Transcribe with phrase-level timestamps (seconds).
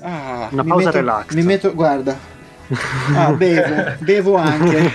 [0.00, 1.34] Ah, Una pausa metto- relax.
[1.34, 2.16] Mi metto, guarda.
[3.14, 4.90] Ah, bevo, bevo anche.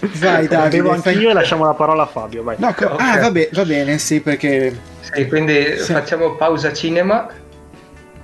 [0.18, 0.82] Vai Davide.
[0.82, 2.56] Bevo fai- anch'io e lasciamo la parola a Fabio, vai.
[2.58, 3.00] No, co- Ok.
[3.00, 5.92] Ah, va, be- va bene, sì, perché Sì, quindi Sì.
[5.92, 7.28] facciamo pausa cinema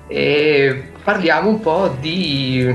[0.08, 2.74] e parliamo un po' di,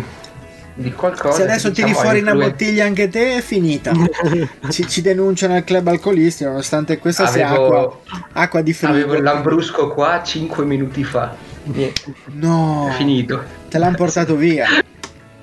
[0.76, 1.36] di qualcosa.
[1.36, 3.92] se adesso che, tiri diciamo, fuori una influen- bottiglia anche te è finita.
[4.70, 8.02] ci, ci denunciano al club alcolisti nonostante questa sia acqua, Avevo,
[8.34, 8.94] acqua di frigo.
[8.94, 11.36] avevo il Lambrusco qua 5 minuti fa.
[11.64, 13.44] Niente, No, è finito.
[13.70, 14.68] te l'hanno portato via.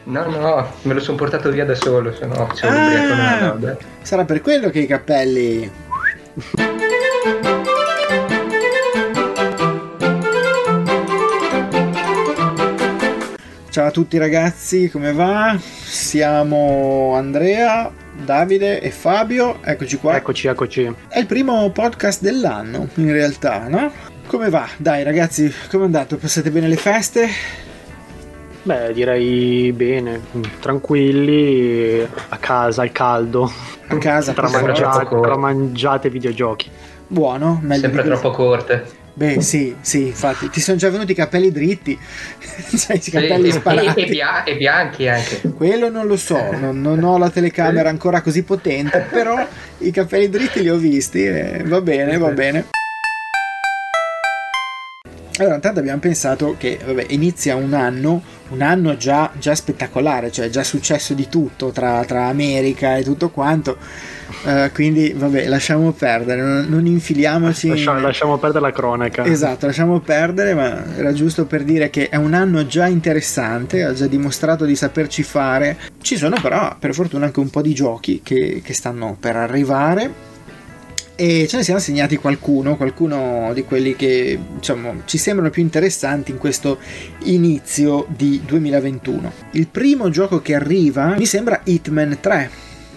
[0.04, 3.76] No, no, me lo sono portato via da solo, se no c'è un Ah, lauda.
[4.02, 5.70] sarà per quello che i cappelli...
[13.70, 15.56] Ciao a tutti ragazzi, come va?
[15.60, 17.90] Siamo Andrea,
[18.24, 20.16] Davide e Fabio, eccoci qua.
[20.16, 20.92] Eccoci, eccoci.
[21.08, 23.92] È il primo podcast dell'anno, in realtà, no?
[24.28, 24.68] Come va?
[24.76, 26.16] Dai ragazzi, come è andato?
[26.18, 27.28] Passate bene le feste?
[28.62, 30.20] Beh, direi bene,
[30.60, 33.50] tranquilli, a casa, al caldo,
[33.86, 34.34] A casa?
[34.34, 36.70] tra, Sembra mangiate, troppo- tra mangiate e videogiochi.
[37.06, 37.58] Buono?
[37.62, 38.84] Meglio Sempre troppo corte.
[39.14, 41.98] Beh, sì, sì, infatti, ti sono già venuti i capelli dritti,
[42.76, 44.00] cioè i Sì, capelli e, sparati.
[44.02, 45.40] e bia- e bianchi anche.
[45.56, 49.44] Quello non lo so, non, non ho la telecamera ancora così potente, però
[49.78, 52.66] i capelli dritti li ho visti e va bene, va bene.
[55.38, 60.46] Allora, intanto abbiamo pensato che vabbè, inizia un anno, un anno già, già spettacolare, cioè
[60.46, 63.76] è già successo di tutto tra, tra America e tutto quanto,
[64.44, 67.68] eh, quindi vabbè, lasciamo perdere, non, non infiliamoci.
[67.68, 69.24] Lascia- lasciamo perdere la cronaca.
[69.24, 73.92] Esatto, lasciamo perdere, ma era giusto per dire che è un anno già interessante, ha
[73.92, 75.76] già dimostrato di saperci fare.
[76.02, 80.26] Ci sono però, per fortuna, anche un po' di giochi che, che stanno per arrivare.
[81.20, 86.30] E ce ne siamo segnati qualcuno, qualcuno di quelli che diciamo, ci sembrano più interessanti
[86.30, 86.78] in questo
[87.24, 89.32] inizio di 2021.
[89.50, 92.50] Il primo gioco che arriva mi sembra Hitman 3,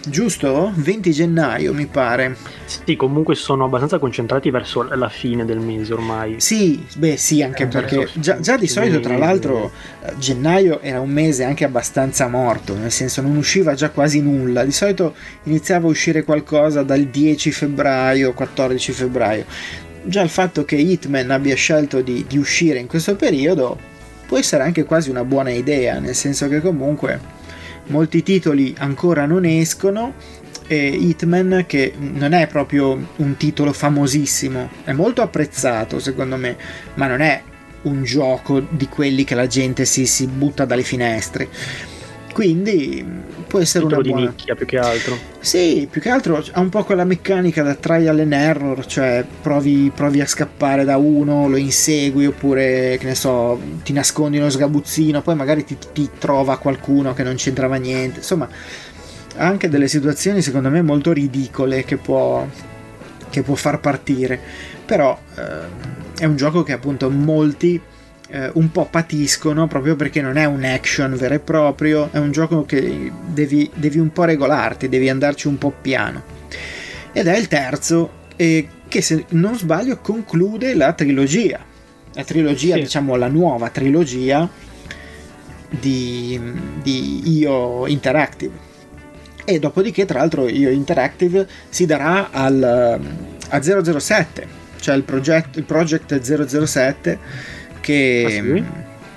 [0.06, 0.72] giusto?
[0.74, 2.36] 20 gennaio mi pare.
[2.64, 6.36] Sì, comunque sono abbastanza concentrati verso la fine del mese ormai.
[6.38, 9.70] Sì, beh sì, anche Eh, perché già, già di solito tra l'altro
[10.04, 14.64] eh, gennaio era un mese anche abbastanza morto, nel senso non usciva già quasi nulla,
[14.64, 19.44] di solito iniziava a uscire qualcosa dal 10 febbraio, 14 febbraio.
[20.04, 23.78] Già il fatto che Hitman abbia scelto di, di uscire in questo periodo
[24.26, 27.40] può essere anche quasi una buona idea, nel senso che comunque
[27.92, 30.14] molti titoli ancora non escono
[30.66, 36.56] e Hitman che non è proprio un titolo famosissimo, è molto apprezzato secondo me,
[36.94, 37.42] ma non è
[37.82, 41.48] un gioco di quelli che la gente si, si butta dalle finestre.
[42.32, 43.04] Quindi
[43.46, 44.34] può essere una Titolo di buona...
[44.36, 45.18] nicchia più che altro.
[45.40, 49.92] Sì, più che altro ha un po' quella meccanica da trial and error, cioè provi,
[49.94, 55.20] provi a scappare da uno, lo insegui oppure, che ne so, ti nascondi uno sgabuzzino,
[55.20, 58.18] poi magari ti, ti trova qualcuno che non c'entrava niente.
[58.18, 58.48] Insomma,
[59.36, 62.46] ha anche delle situazioni secondo me molto ridicole che può,
[63.28, 64.40] che può far partire.
[64.86, 67.80] Però ehm, è un gioco che appunto molti
[68.32, 72.32] eh, un po' patiscono proprio perché non è un action vero e proprio, è un
[72.32, 76.22] gioco che devi, devi un po' regolarti, devi andarci un po' piano.
[77.12, 81.60] Ed è il terzo eh, che se non sbaglio conclude la trilogia.
[82.14, 82.80] La trilogia, Sì.
[82.80, 84.48] diciamo la nuova trilogia
[85.68, 86.40] di,
[86.82, 88.70] di IO Interactive.
[89.44, 92.62] E dopodiché, tra l'altro, IO Interactive si darà al,
[93.48, 94.46] a 007,
[94.80, 97.18] cioè il, progetto, il Project 007
[97.82, 98.24] che...
[98.26, 98.64] Ah, sì?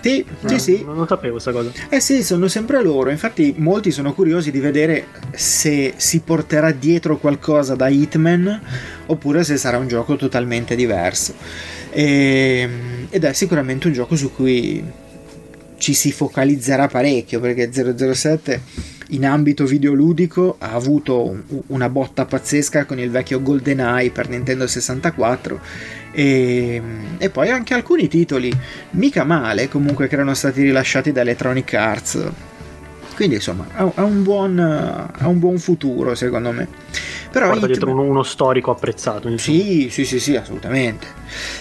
[0.06, 0.84] Sì, sì, No, sì.
[0.84, 1.72] Non, non sapevo questa cosa.
[1.90, 3.10] Eh sì, sono sempre loro.
[3.10, 8.62] Infatti, molti sono curiosi di vedere se si porterà dietro qualcosa da Hitman
[9.08, 11.34] oppure se sarà un gioco totalmente diverso.
[11.90, 12.70] E-
[13.10, 14.84] ed è sicuramente un gioco su cui
[15.78, 17.72] ci si focalizzerà parecchio perché
[18.14, 18.62] 007
[19.10, 24.66] in ambito videoludico ha avuto un- una botta pazzesca con il vecchio GoldenEye per Nintendo
[24.68, 25.60] 64
[26.12, 26.82] e,
[27.18, 28.52] e poi anche alcuni titoli
[28.92, 32.24] mica male comunque che erano stati rilasciati da Electronic Arts
[33.16, 36.68] quindi insomma ha, ha un, buon, ha un buon futuro secondo me
[37.32, 39.28] però Porta dietro Hitman- uno, uno storico apprezzato.
[39.28, 39.58] insomma.
[39.58, 41.06] sì, sì, sì, sì, assolutamente.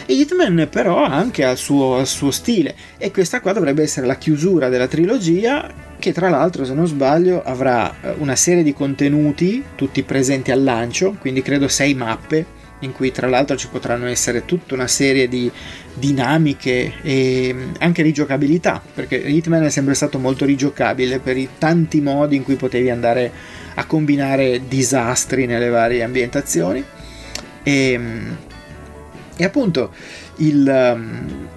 [0.06, 4.14] Hitman però anche ha il suo, il suo stile e questa qua dovrebbe essere la
[4.14, 5.68] chiusura della trilogia
[6.04, 10.62] che tra l'altro se non sbaglio avrà eh, una serie di contenuti tutti presenti al
[10.62, 12.44] lancio, quindi credo sei mappe
[12.80, 15.50] in cui tra l'altro ci potranno essere tutta una serie di
[15.94, 22.02] dinamiche e mm, anche rigiocabilità, perché Hitman è sempre stato molto rigiocabile per i tanti
[22.02, 23.32] modi in cui potevi andare
[23.76, 26.84] a combinare disastri nelle varie ambientazioni.
[27.62, 28.00] E,
[29.36, 29.90] e appunto
[30.36, 31.48] il, um,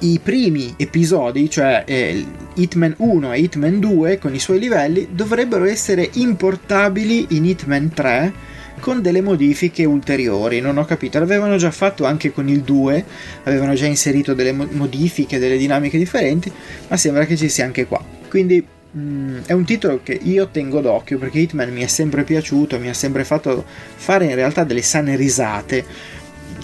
[0.00, 5.64] i, primi episodi, cioè eh, Hitman 1 e Hitman 2 con i suoi livelli, dovrebbero
[5.64, 8.32] essere importabili in Hitman 3
[8.80, 10.60] con delle modifiche ulteriori.
[10.60, 13.04] Non ho capito, l'avevano già fatto anche con il 2,
[13.44, 16.50] avevano già inserito delle modifiche, delle dinamiche differenti,
[16.88, 18.02] ma sembra che ci sia anche qua.
[18.28, 22.24] Quindi mh, mm, è un titolo che io tengo d'occhio perché Hitman mi è sempre
[22.24, 23.64] piaciuto, mi ha sempre fatto
[23.96, 26.16] fare in realtà delle sane risate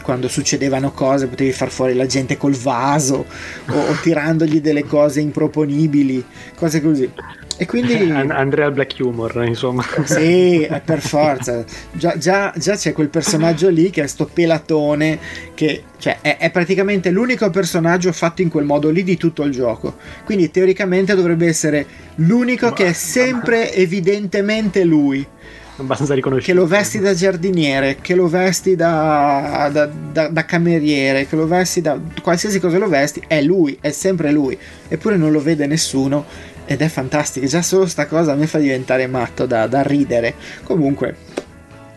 [0.05, 3.25] quando succedevano cose potevi far fuori la gente col vaso
[3.71, 6.23] o, o tirandogli delle cose improponibili,
[6.55, 7.11] cose così.
[7.57, 7.95] E quindi...
[8.11, 9.83] Andrea Black Humor, insomma.
[10.05, 11.65] Sì, eh, per forza.
[11.93, 15.19] Già, già, già, c'è quel personaggio lì che è sto pelatone,
[15.55, 19.53] che cioè, è, è, praticamente l'unico personaggio fatto in quel modo lì di tutto il
[19.53, 19.97] gioco.
[20.25, 21.87] Quindi teoricamente dovrebbe essere
[22.17, 23.71] l'unico ma, che è sempre ma...
[23.81, 25.27] evidentemente lui.
[25.77, 26.55] Abbastanza riconoscibile.
[26.55, 31.47] Che lo vesti da giardiniere, che lo vesti da, da, da, da cameriere, che lo
[31.47, 34.57] vesti da qualsiasi cosa lo vesti, è lui, è sempre lui.
[34.89, 36.25] Eppure non lo vede nessuno
[36.65, 37.47] ed è fantastico.
[37.47, 40.35] Già solo sta cosa mi fa diventare matto da, da ridere.
[40.63, 41.17] Comunque,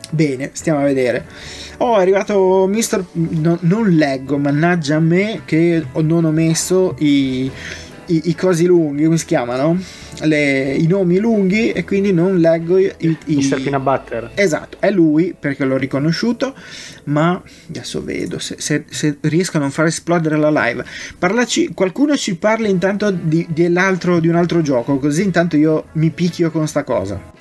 [0.09, 1.25] bene, stiamo a vedere.
[1.77, 3.05] Oh, è arrivato Mister.
[3.11, 7.51] No, non leggo, mannaggia a me che non ho messo i
[8.07, 9.79] i, i, cosi lunghi, come si chiamano?
[10.21, 12.91] Le, I nomi lunghi e quindi non leggo i...
[12.97, 13.61] i Mr.
[13.61, 14.31] Peanut Butter.
[14.33, 16.53] Esatto, è lui perché l'ho riconosciuto,
[17.05, 20.83] ma adesso vedo se, se, se riesco a non far esplodere la live.
[21.17, 26.09] Parlaci, qualcuno ci parla intanto di, di, di un altro gioco, così intanto io mi
[26.09, 27.36] picchio con sta cosa.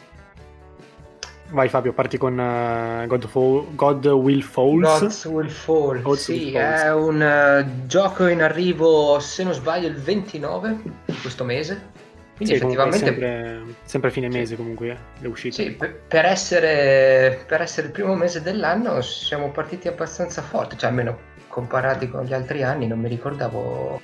[1.50, 5.24] Vai Fabio, parti con uh, God, Fall, God, Will Falls.
[5.24, 6.82] God Will Fall, God sì, Will Falls.
[6.82, 11.94] è un uh, gioco in arrivo, se non sbaglio, il 29 di questo mese.
[12.36, 13.06] Quindi sì, effettivamente...
[13.06, 14.56] Sempre, sempre, fine mese sì.
[14.56, 15.54] comunque eh, è uscito.
[15.54, 21.34] Sì, per essere, per essere il primo mese dell'anno siamo partiti abbastanza forti, cioè almeno
[21.48, 23.98] comparati con gli altri anni non mi ricordavo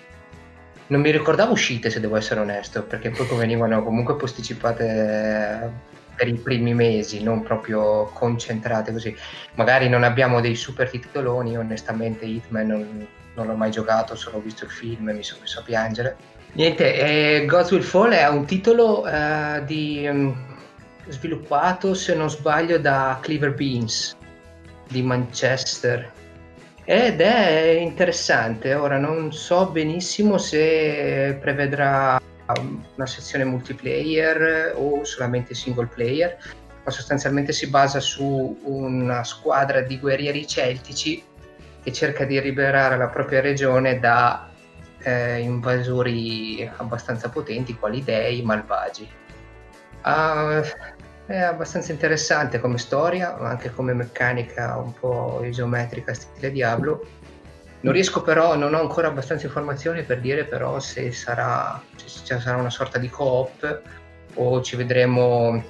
[0.86, 5.70] non mi ricordavo uscite se devo essere onesto perché poi venivano comunque posticipate
[6.14, 9.16] per i primi mesi, non proprio concentrate così.
[9.54, 14.64] Magari non abbiamo dei super titoloni, onestamente Hitman non, non l'ho mai giocato, solo visto
[14.64, 16.16] il film e mi sono messo a piangere.
[16.52, 16.94] Niente,
[17.40, 20.34] eh, Gods Will Fall è un titolo eh, di, um,
[21.08, 24.16] sviluppato, se non sbaglio, da Clever Beans
[24.88, 26.10] di Manchester
[26.84, 28.74] ed è interessante.
[28.74, 32.20] Ora non so benissimo se prevedrà
[32.96, 36.36] una sezione multiplayer o solamente single player,
[36.84, 41.22] ma sostanzialmente si basa su una squadra di guerrieri celtici
[41.82, 44.48] che cerca di liberare la propria regione da
[45.02, 49.08] eh, invasori abbastanza potenti quali dei malvagi.
[50.04, 50.62] Uh,
[51.26, 57.06] è abbastanza interessante come storia, ma anche come meccanica un po' isometrica stile Diablo
[57.82, 62.56] non riesco però, non ho ancora abbastanza informazioni per dire però se sarà, se sarà
[62.56, 63.82] una sorta di co-op
[64.34, 65.62] o ci vedremo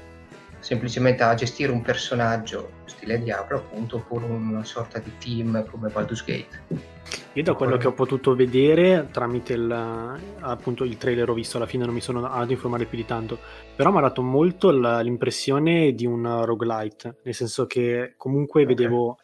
[0.59, 6.25] semplicemente a gestire un personaggio stile Diablo appunto oppure una sorta di team come Baldur's
[6.25, 6.91] Gate.
[7.33, 11.67] Io da quello che ho potuto vedere tramite il, appunto il trailer ho visto alla
[11.67, 13.39] fine non mi sono andato a informare più di tanto
[13.75, 18.75] però mi ha dato molto l'impressione di un roguelite nel senso che comunque okay.
[18.75, 19.17] vedevo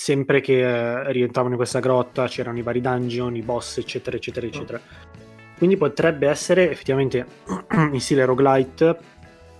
[0.00, 4.46] sempre che eh, rientravano in questa grotta c'erano i vari dungeon, i boss, eccetera, eccetera,
[4.46, 4.80] eccetera.
[5.58, 7.26] Quindi potrebbe essere effettivamente
[7.92, 8.96] in stile roguelite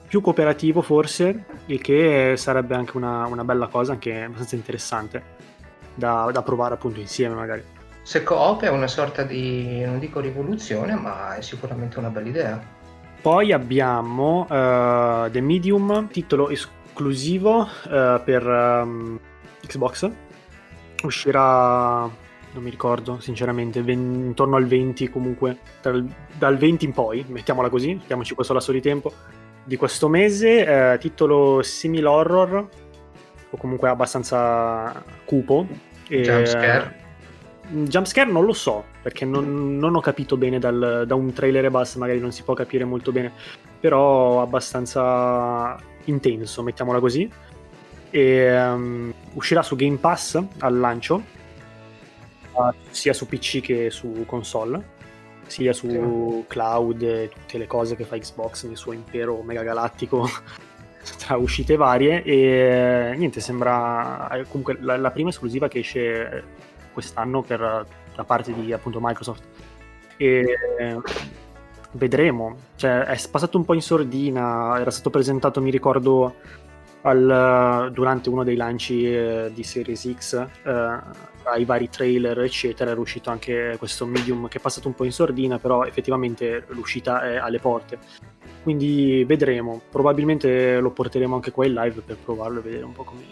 [0.09, 5.23] più cooperativo forse, il che sarebbe anche una, una bella cosa, anche abbastanza interessante
[5.95, 7.63] da, da, provare appunto insieme magari.
[8.01, 12.63] Se coop è una sorta di, non dico rivoluzione, ma è sicuramente una bella idea.
[13.21, 19.21] Poi abbiamo uh, The Medium, titolo esclusivo uh, per um,
[19.67, 20.11] Xbox,
[21.07, 22.09] uscirà
[22.53, 26.05] non mi ricordo sinceramente ven- intorno al 20 comunque dal,
[26.37, 29.13] dal 20 in poi mettiamola così mettiamoci questo lasso di tempo
[29.63, 32.69] di questo mese eh, titolo simil horror
[33.51, 35.67] o comunque abbastanza cupo
[36.09, 36.97] e, jumpscare.
[37.69, 41.71] jumpscare non lo so perché non, non ho capito bene dal, da un trailer e
[41.71, 43.33] basta magari non si può capire molto bene
[43.79, 47.31] però abbastanza intenso mettiamola così
[48.11, 51.23] e um, uscirà su Game Pass al lancio
[52.53, 54.99] uh, sia su PC che su console
[55.47, 60.29] sia su cloud e tutte le cose che fa Xbox nel suo impero megagalattico
[61.19, 62.23] tra uscite varie.
[62.23, 66.45] E niente sembra eh, comunque la, la, prima esclusiva che esce
[66.93, 69.43] quest'anno per, da parte di appunto Microsoft.
[70.17, 70.57] E
[71.93, 72.57] vedremo.
[72.77, 76.37] Cioè è passato un po' in sordina era stato presentato mi ricordo
[77.03, 80.99] al, durante uno dei lanci eh, di Series X eh,
[81.45, 85.13] ai vari trailer eccetera era uscito anche questo medium che è passato un po' in
[85.13, 87.99] sordina però effettivamente l'uscita è alle porte.
[88.63, 89.81] Quindi vedremo.
[89.91, 93.23] Probabilmente lo porteremo anche qua in live per provarlo e vedere un po' come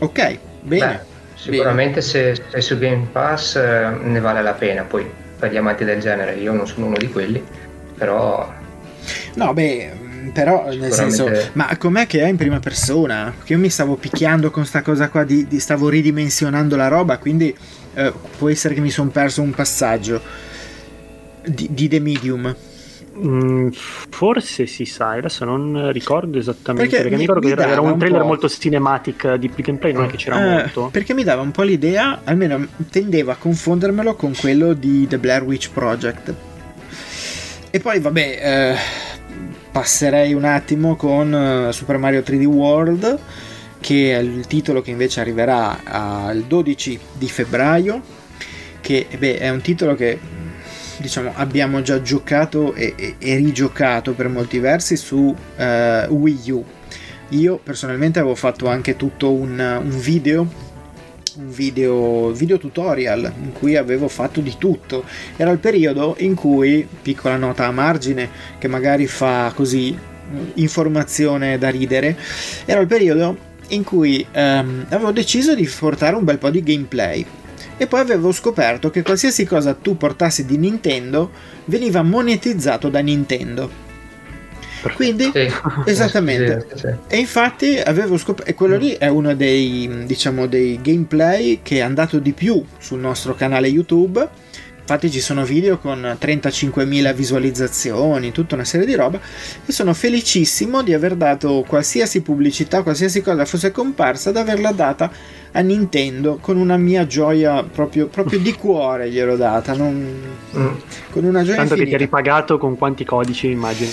[0.00, 0.86] ok bene.
[0.86, 1.00] Beh,
[1.34, 4.82] sicuramente se, se su Game Pass eh, ne vale la pena.
[4.82, 7.42] Poi per gli amanti del genere io non sono uno di quelli
[7.94, 8.50] però
[9.34, 9.92] no beh
[10.32, 14.50] però nel senso ma com'è che è in prima persona che io mi stavo picchiando
[14.50, 17.54] con sta cosa qua di, di stavo ridimensionando la roba quindi
[17.94, 20.20] eh, può essere che mi sono perso un passaggio
[21.44, 22.54] di, di The Medium
[23.16, 27.96] Mm, forse si sa, adesso non ricordo esattamente perché, perché mi, ricordo che era un
[27.96, 30.88] trailer un molto cinematic di pick and play, non è che c'era eh, molto.
[30.90, 35.44] Perché mi dava un po' l'idea, almeno tendevo a confondermelo con quello di The Blair
[35.44, 36.34] Witch Project.
[37.70, 38.76] E poi vabbè, eh,
[39.74, 43.18] passerei un attimo con uh, Super Mario 3D World,
[43.80, 48.00] che è il titolo che invece arriverà il 12 di febbraio,
[48.80, 50.16] che beh, è un titolo che
[50.98, 55.16] diciamo, abbiamo già giocato e, e, e rigiocato per molti versi su
[55.56, 55.62] uh,
[56.08, 56.64] Wii U.
[57.30, 60.46] Io personalmente avevo fatto anche tutto un, un video
[61.36, 65.04] video, video, tutorial in cui avevo fatto di tutto.
[65.36, 69.96] Era il periodo in cui, piccola nota a margine, che magari fa così
[70.54, 72.16] informazione da ridere,
[72.64, 77.24] era il periodo in cui ehm, avevo deciso di portare un bel po' di gameplay
[77.76, 81.30] e poi avevo scoperto che qualsiasi cosa tu portassi di Nintendo
[81.66, 83.83] veniva monetizzato da Nintendo.
[84.92, 85.50] Quindi, sì.
[85.86, 86.66] esattamente.
[86.74, 91.60] Sì, sì, e infatti avevo scoperto, e quello lì è uno dei, diciamo, dei gameplay
[91.62, 94.28] che è andato di più sul nostro canale YouTube
[94.86, 99.18] Infatti ci sono video con 35.000 visualizzazioni, tutta una serie di roba
[99.64, 105.10] e sono felicissimo di aver dato qualsiasi pubblicità, qualsiasi cosa fosse comparsa, ad averla data
[105.52, 110.20] a Nintendo con una mia gioia proprio, proprio di cuore gliel'ho data, non...
[110.54, 110.66] mm.
[111.08, 111.76] con una gioia Tanto infinita.
[111.76, 113.90] che ti hai ripagato con quanti codici immagini?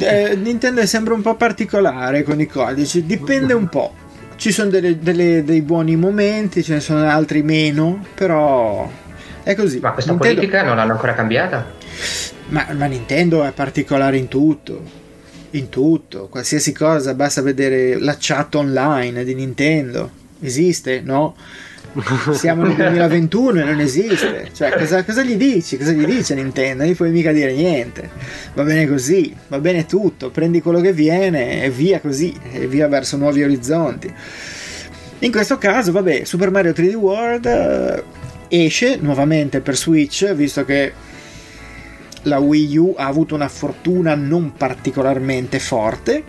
[0.00, 3.94] Eh, Nintendo è sempre un po' particolare con i codici, dipende un po'.
[4.36, 8.86] Ci sono delle, delle, dei buoni momenti, ce ne sono altri meno, però
[9.42, 9.78] è così.
[9.80, 10.34] Ma questa Nintendo...
[10.34, 11.66] politica non l'hanno ancora cambiata?
[12.48, 14.98] Ma, ma Nintendo è particolare in tutto.
[15.52, 20.10] In tutto, qualsiasi cosa, basta vedere la chat online di Nintendo.
[20.40, 21.00] Esiste?
[21.00, 21.34] No?
[22.34, 24.50] Siamo nel 2021 e non esiste.
[24.52, 25.76] Cioè, cosa, cosa, gli dici?
[25.76, 26.84] Cosa gli dice Nintendo?
[26.84, 28.08] Non gli puoi mica dire niente.
[28.54, 30.30] Va bene così, va bene tutto.
[30.30, 34.14] Prendi quello che viene e via così, e via verso nuovi orizzonti.
[35.22, 38.04] In questo caso, vabbè, Super Mario 3D World
[38.50, 40.92] esce nuovamente per Switch, visto che
[42.24, 46.24] la Wii U ha avuto una fortuna non particolarmente forte.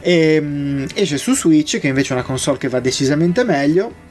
[0.00, 4.10] E, um, esce su Switch, che invece è una console che va decisamente meglio.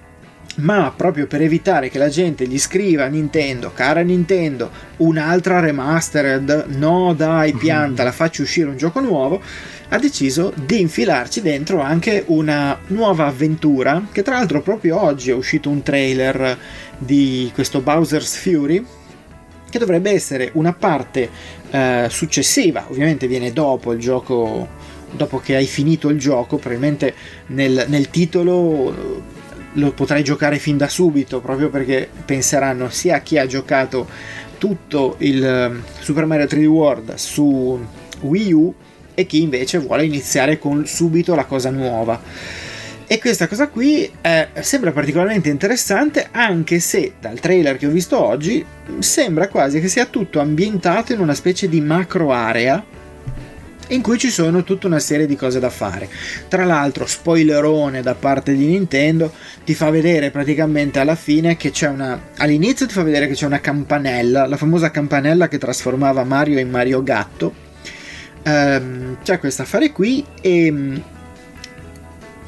[0.57, 6.65] Ma proprio per evitare che la gente gli scriva a Nintendo, cara Nintendo, un'altra remastered,
[6.75, 9.41] no dai pianta, la faccio uscire un gioco nuovo,
[9.93, 15.33] ha deciso di infilarci dentro anche una nuova avventura, che tra l'altro proprio oggi è
[15.33, 16.57] uscito un trailer
[16.98, 18.86] di questo Bowser's Fury
[19.69, 21.29] che dovrebbe essere una parte
[21.71, 24.65] eh, successiva, ovviamente viene dopo il gioco,
[25.12, 27.13] dopo che hai finito il gioco, probabilmente
[27.48, 29.21] nel, nel titolo eh,
[29.74, 34.07] lo potrai giocare fin da subito, proprio perché penseranno sia a chi ha giocato
[34.57, 37.77] tutto il eh, Super Mario 3D World su
[38.21, 38.74] Wii U
[39.13, 42.20] e chi invece vuole iniziare con subito la cosa nuova.
[43.12, 48.18] E questa cosa qui eh, sembra particolarmente interessante anche se dal trailer che ho visto
[48.18, 48.65] oggi
[49.00, 52.82] sembra quasi che sia tutto ambientato in una specie di macro area
[53.91, 56.10] in cui ci sono tutta una serie di cose da fare.
[56.48, 59.32] Tra l'altro, spoilerone da parte di Nintendo,
[59.65, 62.30] ti fa vedere praticamente alla fine che c'è una.
[62.38, 66.70] All'inizio ti fa vedere che c'è una campanella, la famosa campanella che trasformava Mario in
[66.70, 67.70] Mario Gatto.
[68.43, 71.01] Ehm, c'è questo affare qui e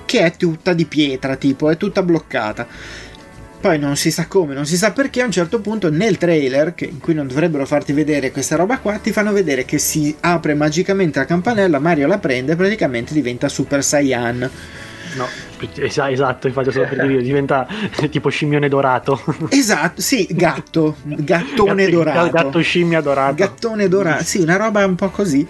[0.05, 2.67] che è tutta di pietra, tipo, è tutta bloccata.
[3.59, 6.75] Poi non si sa come, non si sa perché a un certo punto nel trailer,
[6.75, 10.15] che, in cui non dovrebbero farti vedere questa roba qua, ti fanno vedere che si
[10.19, 14.49] apre magicamente la campanella, Mario la prende e praticamente diventa Super Saiyan.
[15.15, 15.27] No,
[15.75, 17.67] esatto, infatti solo per dire, diventa
[18.09, 19.21] tipo scimmione dorato.
[19.49, 22.29] Esatto, sì, gatto, gattone gatto, dorato.
[22.31, 23.35] Gatto scimmia dorato.
[23.35, 25.47] Gattone dorato, sì, una roba un po' così.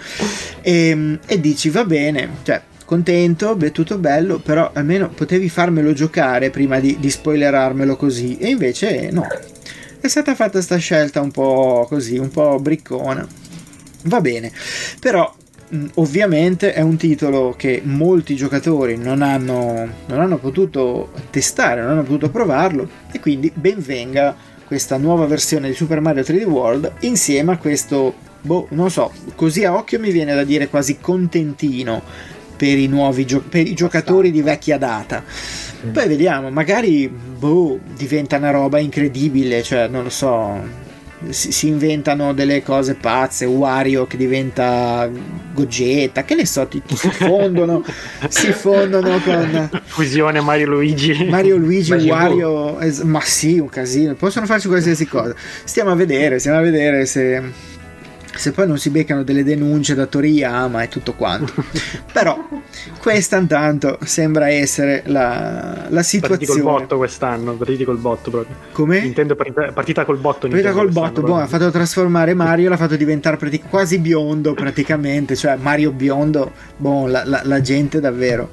[0.62, 5.93] E, ehm, e dici, va bene, cioè contento, beh, tutto bello, però almeno potevi farmelo
[5.93, 8.38] giocare prima di, di spoilerarmelo così.
[8.38, 9.27] E invece no.
[10.00, 13.25] È stata fatta questa scelta un po' così, un po' briccona.
[14.03, 14.51] Va bene,
[15.00, 15.34] però
[15.95, 22.03] ovviamente è un titolo che molti giocatori non hanno, non hanno potuto testare, non hanno
[22.03, 27.57] potuto provarlo e quindi benvenga questa nuova versione di Super Mario 3D World insieme a
[27.57, 32.01] questo, boh, non so, così a occhio mi viene da dire quasi contentino
[32.55, 35.23] per i nuovi gio- per i giocatori di vecchia data.
[35.91, 40.61] Poi vediamo, magari boh, diventa una roba incredibile, cioè non lo so,
[41.29, 45.09] si, si, inventano delle cose pazze, Wario che diventa
[45.53, 47.83] Gogetta, che ne so, ti, ti si fondono,
[48.29, 49.69] si fondono con...
[49.85, 51.25] Fusione Mario Luigi.
[51.29, 55.35] Mario Luigi, Magic Wario, es- ma sì, un casino, possono farci qualsiasi cosa.
[55.63, 57.71] Stiamo a vedere, stiamo a vedere se
[58.35, 61.53] se poi non si beccano delle denunce da Toriyama e tutto quanto.
[62.11, 62.47] Però
[62.99, 66.45] questa intanto sembra essere la, la situazione.
[66.45, 68.55] Partiti col botto quest'anno, partiti col botto proprio.
[68.71, 69.13] Come?
[69.35, 70.47] Partita, partita col botto.
[70.47, 75.35] Partita col botto, boh, ha fatto trasformare Mario, l'ha fatto diventare pratic- quasi biondo praticamente,
[75.35, 78.49] cioè Mario biondo, boh, la, la, la gente davvero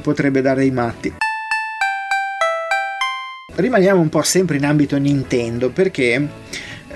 [0.00, 1.12] potrebbe dare dei matti.
[3.54, 6.26] Rimaniamo un po' sempre in ambito Nintendo perché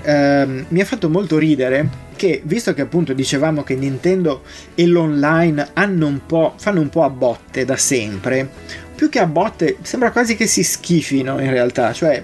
[0.07, 5.67] ehm, mi ha fatto molto ridere che visto che appunto dicevamo che Nintendo e l'online
[5.75, 6.21] un
[6.55, 8.49] fanno un po' a botte da sempre,
[8.95, 12.23] più che a botte sembra quasi che si schifino in realtà, cioè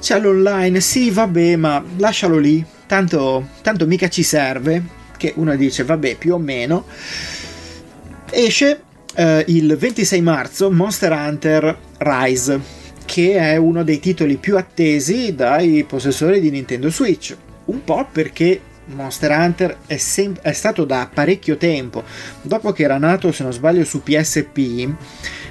[0.00, 4.82] c'è l'online, sì vabbè ma lascialo lì, tanto, tanto mica ci serve,
[5.18, 6.86] che uno dice vabbè più o meno,
[8.30, 8.82] esce
[9.16, 12.83] eh, il 26 marzo Monster Hunter Rise
[13.14, 17.36] che è uno dei titoli più attesi dai possessori di Nintendo Switch.
[17.66, 22.02] Un po' perché Monster Hunter è, sem- è, stato da parecchio tempo,
[22.42, 24.88] dopo che era nato, se non sbaglio, su PSP,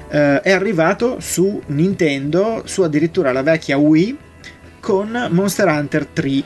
[0.10, 4.18] eh, è arrivato su Nintendo, su addirittura la vecchia Wii,
[4.82, 6.44] con Monster Hunter 3.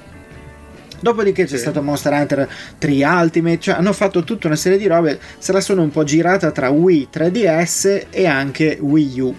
[0.99, 1.57] Dopodiché c'è sì.
[1.57, 2.47] stato Monster Hunter
[2.77, 6.03] 3 Ultimate, cioè hanno fatto tutta una serie di robe, se la sono un po'
[6.03, 9.35] girata tra Wii, 3DS e anche Wii U.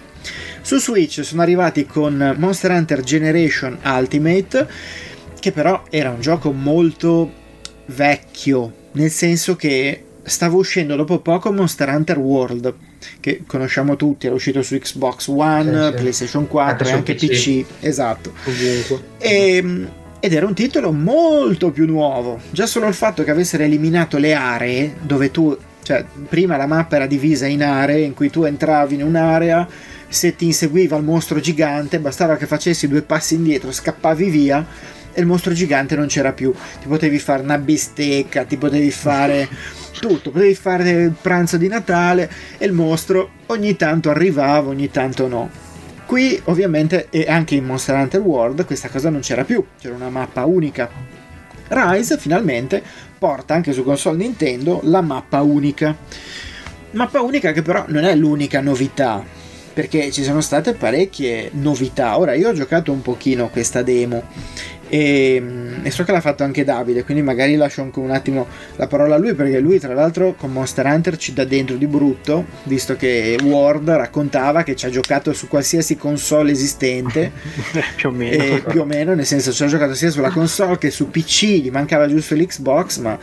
[0.69, 4.67] Su Switch sono arrivati con Monster Hunter Generation Ultimate,
[5.39, 7.31] che però era un gioco molto
[7.87, 12.71] vecchio, nel senso che stava uscendo dopo poco Monster Hunter World,
[13.19, 16.01] che conosciamo tutti, era uscito su Xbox One, sì, sì.
[16.01, 17.27] PlayStation 4 e anche PC.
[17.27, 17.65] PC.
[17.79, 18.33] Esatto.
[19.17, 19.89] E, ehm,
[20.19, 22.39] ed era un titolo molto più nuovo.
[22.51, 26.97] Già solo il fatto che avessero eliminato le aree dove tu, cioè prima la mappa
[26.97, 29.67] era divisa in aree in cui tu entravi in un'area
[30.09, 34.65] se ti inseguiva il mostro gigante, bastava che facessi due passi indietro, scappavi via
[35.13, 36.51] e il mostro gigante non c'era più.
[36.51, 39.47] Ti potevi fare una bistecca, ti potevi fare
[39.99, 45.27] tutto, potevi fare il pranzo di Natale e il mostro ogni tanto arrivava, ogni tanto
[45.27, 45.49] no.
[46.05, 50.09] Qui ovviamente e anche in Monster Hunter World questa cosa non c'era più, c'era una
[50.09, 50.89] mappa unica.
[51.67, 52.81] Rise finalmente
[53.19, 55.95] porta anche su console Nintendo la mappa unica.
[56.91, 59.23] Mappa unica che però non è l'unica novità,
[59.79, 62.19] perché ci sono state parecchie novità.
[62.19, 64.23] Ora io ho giocato un pochino questa demo
[64.89, 68.47] e, mm, e, so che l'ha fatto anche Davide, quindi magari lascio anche un attimo
[68.75, 71.85] la parola a lui perché lui tra l'altro con Monster Hunter ci dà dentro di
[71.85, 77.31] brutto, visto che Ward raccontava che ci ha giocato su qualsiasi console esistente,
[77.95, 78.43] più o meno.
[78.43, 81.43] E, più o meno, nel senso ci ha giocato sia sulla console che su PC,
[81.61, 83.17] gli mancava giusto l'Xbox, ma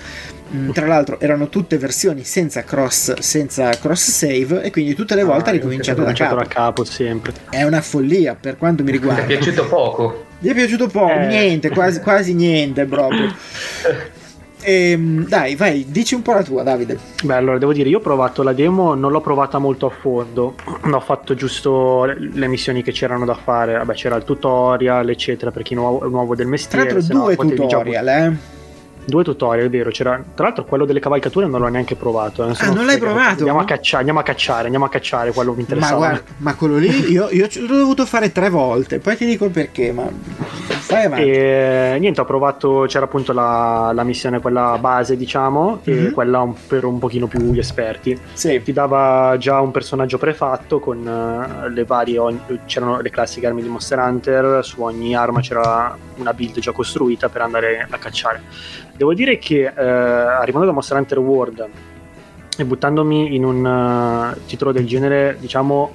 [0.54, 5.24] mm, tra l'altro erano tutte versioni senza cross, senza cross save e quindi tutte le
[5.24, 6.35] volte ah, ha ricominciato da capo.
[6.35, 7.32] da capo sempre.
[7.50, 9.24] È una follia per quanto mi riguarda.
[9.24, 10.24] Mi è piaciuto poco.
[10.38, 11.26] Gli è piaciuto poco, eh.
[11.26, 13.35] niente, quasi, quasi niente proprio.
[14.61, 16.98] E, ehm, dai, vai, dici un po' la tua, Davide.
[17.22, 20.54] Beh, allora devo dire, io ho provato la demo, non l'ho provata molto a fondo,
[20.92, 23.78] ho fatto giusto le missioni che c'erano da fare.
[23.78, 26.88] Vabbè, c'era il tutorial, eccetera, per chi è nuovo, nuovo del mestiere.
[26.88, 28.26] Tra l'altro, due tutorial, già...
[28.26, 28.56] eh
[29.07, 29.90] due tutorial, è vero.
[29.90, 32.47] C'era, tra l'altro, quello delle cavalcature non l'ho neanche provato.
[32.47, 33.38] Eh, ah, non l'hai provato?
[33.38, 35.33] Andiamo a cacciare, andiamo a cacciare, andiamo a cacciare.
[35.33, 35.99] Quello mi interessava.
[35.99, 38.99] Ma, guarda, ma quello lì io, io l'ho dovuto fare tre volte.
[38.99, 39.92] Poi ti dico il perché.
[39.92, 40.09] Ma.
[40.88, 42.85] E, niente, ho provato.
[42.87, 46.07] C'era appunto la, la missione, quella base, diciamo, mm-hmm.
[46.07, 48.18] e quella un, per un pochino più gli esperti.
[48.33, 48.62] Sì.
[48.62, 52.18] Ti dava già un personaggio prefatto con uh, le varie.
[52.18, 54.64] Ogni, c'erano le classiche armi di Monster Hunter.
[54.64, 58.42] Su ogni arma c'era una build già costruita per andare a cacciare
[58.96, 61.68] Devo dire che eh, arrivando da Monster Hunter World
[62.57, 65.92] e buttandomi in un uh, titolo del genere, diciamo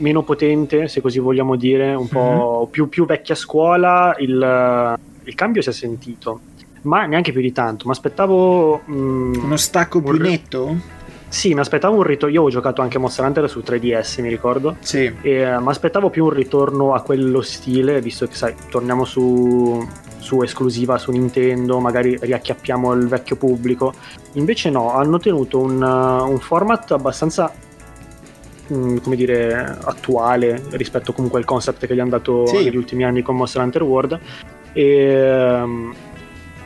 [0.00, 2.70] meno potente, se così vogliamo dire, un po' mm-hmm.
[2.70, 6.40] più, più, vecchia scuola, il, il, cambio si è sentito,
[6.82, 7.86] ma neanche più di tanto.
[7.86, 8.82] Mi aspettavo.
[8.90, 10.98] Mm, Uno stacco più netto?
[11.28, 12.34] Sì, mi aspettavo un ritorno.
[12.34, 14.76] Io ho giocato anche Monster Hunter su 3DS, mi ricordo.
[14.80, 15.12] Sì.
[15.22, 19.86] E uh, mi aspettavo più un ritorno a quello stile, visto che, sai, torniamo su
[20.20, 23.92] su esclusiva su Nintendo, magari riacchiappiamo il vecchio pubblico.
[24.34, 27.52] Invece no, hanno tenuto un, un format abbastanza
[28.72, 32.64] mm, come dire attuale rispetto comunque al concept che gli hanno dato sì.
[32.64, 34.18] negli ultimi anni con Monster Hunter World
[34.72, 35.94] e um,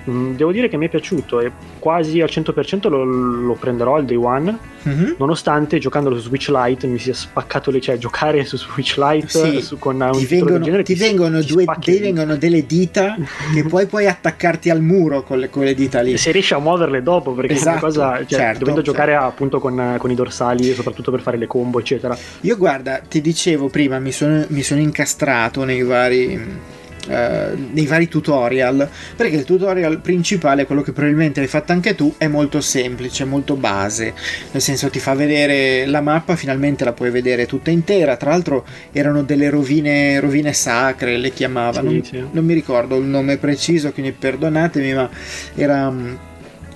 [0.04, 4.16] devo dire che mi è piaciuto e quasi al 100% lo, lo prenderò al day
[4.16, 5.12] one mm-hmm.
[5.18, 9.62] nonostante giocandolo su Switch Lite mi sia spaccato le cioè giocare su Switch Lite sì.
[9.62, 13.16] su, con un ti vengono, genere, ti, ti vengono, ti due, ti vengono delle dita
[13.54, 17.02] che poi puoi attaccarti al muro con le, quelle dita lì se riesci a muoverle
[17.02, 18.90] dopo perché esatto, cosa cioè, certo, dovendo certo.
[18.90, 23.22] giocare appunto con, con, i dorsali soprattutto per fare le combo eccetera io guarda ti
[23.22, 26.72] dicevo prima mi sono, mi sono incastrato nei vari
[27.08, 32.14] eh, nei vari tutorial perché il tutorial principale quello che probabilmente hai fatto anche tu
[32.16, 34.14] è molto semplice molto base
[34.52, 38.64] nel senso ti fa vedere la mappa finalmente la puoi vedere tutta intera tra l'altro
[38.92, 42.24] erano delle rovine rovine sacre le chiamavano sì, non, sì.
[42.30, 45.10] non mi ricordo il nome preciso quindi perdonatemi ma
[45.54, 46.14] era mm,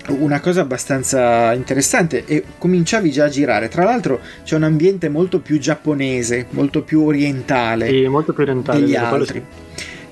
[0.09, 3.69] una cosa abbastanza interessante e cominciavi già a girare.
[3.69, 7.89] Tra l'altro c'è un ambiente molto più giapponese, molto più orientale.
[7.89, 9.45] Sì, molto più orientale degli altri.
[9.45, 9.67] Sì.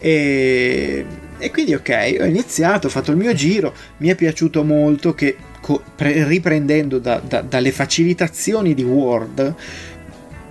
[0.07, 1.05] E,
[1.37, 5.37] e quindi ok, ho iniziato, ho fatto il mio giro, mi è piaciuto molto che
[5.61, 9.53] co- pre- riprendendo da, da, dalle facilitazioni di Word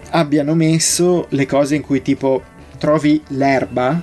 [0.10, 2.44] abbiano messo le cose in cui tipo
[2.78, 4.02] trovi l'erba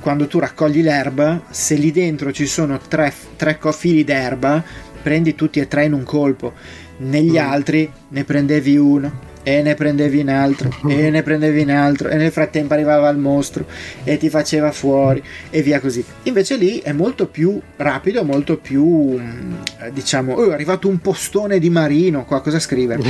[0.00, 4.62] quando tu raccogli l'erba, se lì dentro ci sono tre, tre fili d'erba,
[5.02, 6.52] prendi tutti e tre in un colpo.
[6.98, 7.46] Negli mm.
[7.50, 9.12] altri ne prendevi uno,
[9.44, 13.18] e ne prendevi un altro e ne prendevi un altro e nel frattempo arrivava il
[13.18, 13.66] mostro
[14.02, 19.18] e ti faceva fuori e via così invece lì è molto più rapido molto più
[19.18, 19.54] mm,
[19.92, 23.02] diciamo oh, è arrivato un postone di marino qua cosa scrivere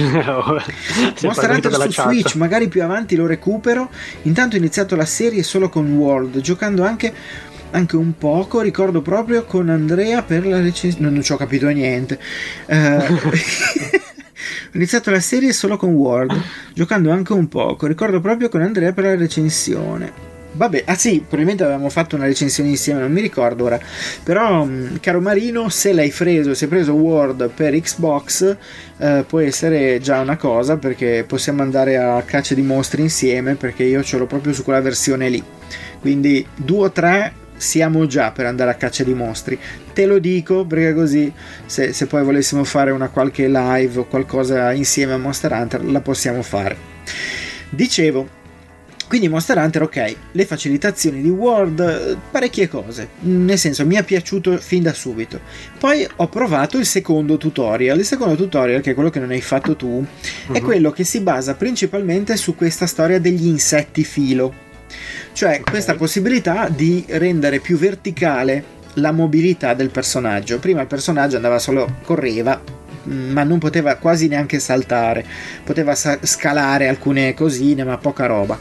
[1.23, 2.09] Monster Hunter su chat.
[2.09, 3.89] Switch magari più avanti lo recupero
[4.23, 7.13] intanto ho iniziato la serie solo con World giocando anche
[7.75, 11.67] anche un poco, ricordo proprio con Andrea per la recensione, non, non ci ho capito
[11.71, 12.21] niente.
[12.67, 13.31] Uh,
[14.75, 16.37] Ho iniziato la serie solo con Word,
[16.75, 17.87] giocando anche un poco.
[17.87, 20.13] Ricordo proprio con Andrea per la recensione.
[20.51, 23.79] Vabbè, ah sì, probabilmente avevamo fatto una recensione insieme, non mi ricordo ora.
[24.25, 28.57] Però, mm, caro Marino, se l'hai preso, se hai preso Word per Xbox,
[28.97, 33.85] eh, può essere già una cosa perché possiamo andare a caccia di mostri insieme perché
[33.85, 35.41] io ce l'ho proprio su quella versione lì.
[36.01, 39.59] Quindi due o tre siamo già per andare a caccia di mostri.
[39.93, 41.33] Te lo dico perché così
[41.67, 46.01] se, se, poi volessimo fare una qualche live o qualcosa insieme a Monster Hunter la
[46.01, 46.77] possiamo fare.
[47.71, 48.43] Dicevo,
[49.07, 54.57] quindi Monster Hunter, ok, le facilitazioni di Word, parecchie cose, nel senso mi è piaciuto
[54.59, 55.41] fin da subito.
[55.79, 59.43] Poi ho provato il secondo tutorial, il secondo tutorial che è quello che non hai
[59.43, 60.55] fatto tu, uh-huh.
[60.55, 60.65] è mhm.
[60.65, 64.64] quello che si basa principalmente su questa storia degli insetti filo
[65.33, 65.63] cioè okay.
[65.63, 70.59] questa possibilità di rendere più verticale la mobilità del personaggio.
[70.59, 72.61] Prima il personaggio andava solo, correva,
[73.09, 75.25] mm, ma non poteva quasi neanche saltare,
[75.65, 78.59] poteva scalare alcune cosine, ma poca roba.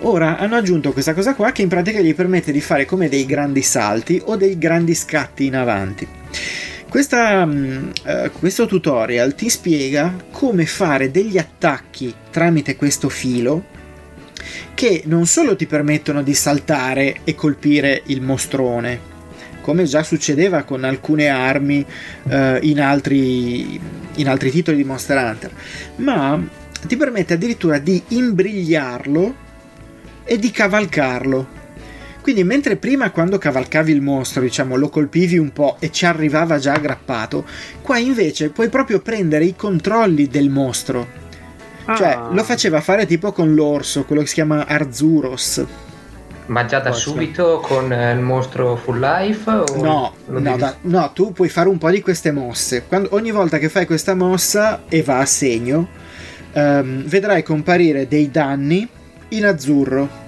[0.00, 3.24] Ora hanno aggiunto questa cosa qua che in pratica gli permette di fare come dei
[3.24, 6.06] grandi salti o dei grandi scatti in avanti.
[6.88, 13.74] Questa, uh, questo tutorial ti spiega come fare degli attacchi tramite questo filo
[14.74, 19.14] che non solo ti permettono di saltare e colpire il mostrone,
[19.60, 21.84] come già succedeva con alcune armi
[22.28, 23.80] eh, in, altri,
[24.14, 25.50] in altri titoli di Monster Hunter,
[25.96, 26.40] ma
[26.86, 29.34] ti permette addirittura di imbrigliarlo
[30.24, 31.54] e di cavalcarlo.
[32.20, 36.58] Quindi mentre prima quando cavalcavi il mostro, diciamo, lo colpivi un po' e ci arrivava
[36.58, 37.46] già aggrappato,
[37.82, 41.24] qua invece puoi proprio prendere i controlli del mostro
[41.94, 42.28] cioè, ah.
[42.32, 45.64] lo faceva fare tipo con l'orso, quello che si chiama Arzuros.
[46.46, 47.10] Ma già da Forse.
[47.10, 49.50] subito con il mostro full life?
[49.50, 52.84] no, no, da, no, tu puoi fare un po' di queste mosse.
[52.86, 55.88] Quando, ogni volta che fai questa mossa e va a segno,
[56.52, 58.88] um, vedrai comparire dei danni
[59.30, 60.24] in azzurro.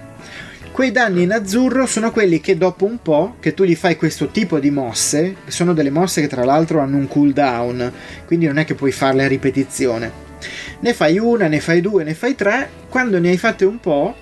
[0.73, 4.29] Quei danni in azzurro sono quelli che dopo un po' che tu gli fai questo
[4.29, 7.93] tipo di mosse, sono delle mosse che tra l'altro hanno un cooldown,
[8.27, 10.27] quindi non è che puoi farle a ripetizione
[10.81, 14.15] ne fai una, ne fai due, ne fai tre, quando ne hai fatte un po'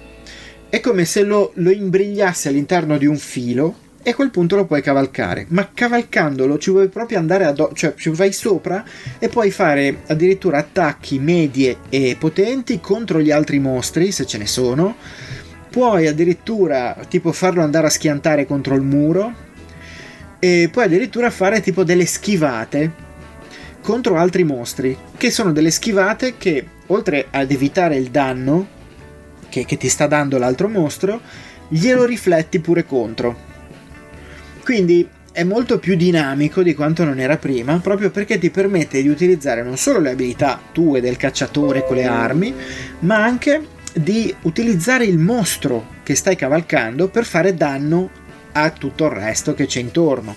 [0.68, 4.66] è come se lo, lo imbrigliassi all'interno di un filo e a quel punto lo
[4.66, 5.46] puoi cavalcare.
[5.48, 8.84] Ma cavalcandolo ci vuoi proprio andare addosso, cioè ci vai sopra
[9.18, 14.46] e puoi fare addirittura attacchi medie e potenti contro gli altri mostri, se ce ne
[14.46, 14.96] sono.
[15.70, 19.44] Puoi addirittura tipo farlo andare a schiantare contro il muro.
[20.38, 23.04] E puoi addirittura fare tipo delle schivate
[23.86, 28.66] contro altri mostri, che sono delle schivate che, oltre ad evitare il danno
[29.48, 31.20] che, che ti sta dando l'altro mostro,
[31.68, 33.36] glielo rifletti pure contro.
[34.64, 39.08] Quindi è molto più dinamico di quanto non era prima, proprio perché ti permette di
[39.08, 42.52] utilizzare non solo le abilità tue del cacciatore con le armi,
[43.00, 48.10] ma anche di utilizzare il mostro che stai cavalcando per fare danno
[48.50, 50.34] a tutto il resto che c'è intorno.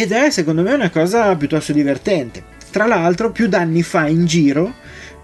[0.00, 2.42] Ed è secondo me una cosa piuttosto divertente.
[2.70, 4.72] Tra l'altro, più danni fa in giro,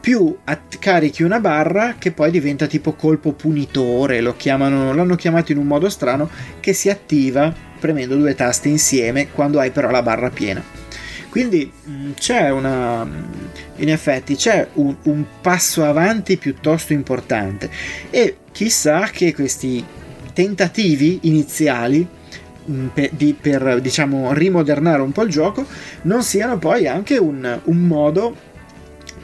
[0.03, 5.57] più att- carichi una barra che poi diventa tipo colpo punitore, chiamano, l'hanno chiamato in
[5.57, 6.29] un modo strano,
[6.61, 10.63] che si attiva premendo due tasti insieme quando hai però la barra piena.
[11.31, 13.03] Quindi mm, c'è una.
[13.03, 13.25] Mm,
[13.77, 17.71] in effetti c'è un, un passo avanti piuttosto importante.
[18.11, 19.83] E chissà che questi
[20.35, 22.07] tentativi iniziali
[22.93, 25.65] per, di, per diciamo rimodernare un po' il gioco
[26.03, 28.35] non siano poi anche un, un modo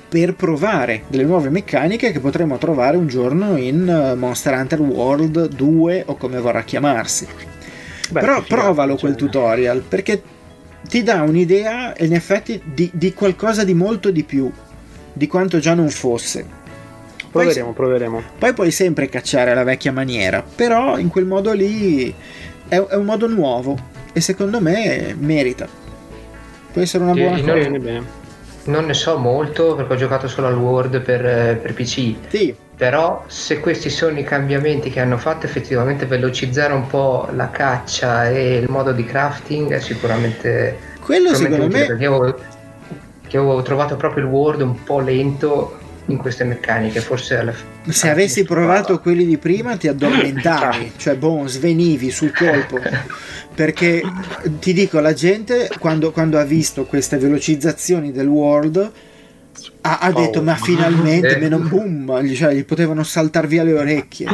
[0.08, 5.48] per provare delle nuove meccaniche che potremo trovare un giorno in eh, Monster Hunter World
[5.48, 7.26] 2 o come vorrà chiamarsi.
[8.10, 10.22] Beh, Però provalo quel tutorial perché
[10.86, 14.52] ti dà un'idea in effetti di, di, qualcosa di molto di più
[15.14, 16.44] di quanto già non fosse.
[17.30, 18.22] Proveremo, poi, proveremo.
[18.38, 22.14] Poi puoi sempre cacciare alla vecchia maniera, però in quel modo lì
[22.72, 23.76] è, è un modo nuovo
[24.14, 25.68] e secondo me merita.
[26.72, 27.52] Può essere una buona cosa.
[27.52, 28.20] Bene.
[28.64, 32.14] Non ne so molto perché ho giocato solo al Word per, eh, per PC.
[32.28, 32.54] Sì.
[32.74, 38.30] Però se questi sono i cambiamenti che hanno fatto effettivamente velocizzare un po' la caccia
[38.30, 40.78] e il modo di crafting è sicuramente...
[41.00, 41.86] Quello secondo me...
[41.86, 42.38] Perché avevo,
[43.28, 47.00] che avevo trovato proprio il Word un po' lento in queste meccaniche.
[47.00, 47.92] Forse alla fine.
[47.92, 52.80] Se avessi provato quelli di prima ti addormentavi, cioè boh, svenivi sul colpo.
[53.54, 54.02] Perché
[54.60, 58.92] ti dico, la gente quando, quando ha visto queste velocizzazioni del World
[59.82, 64.26] ha, ha detto oh, ma finalmente meno boom cioè, gli potevano saltare via le orecchie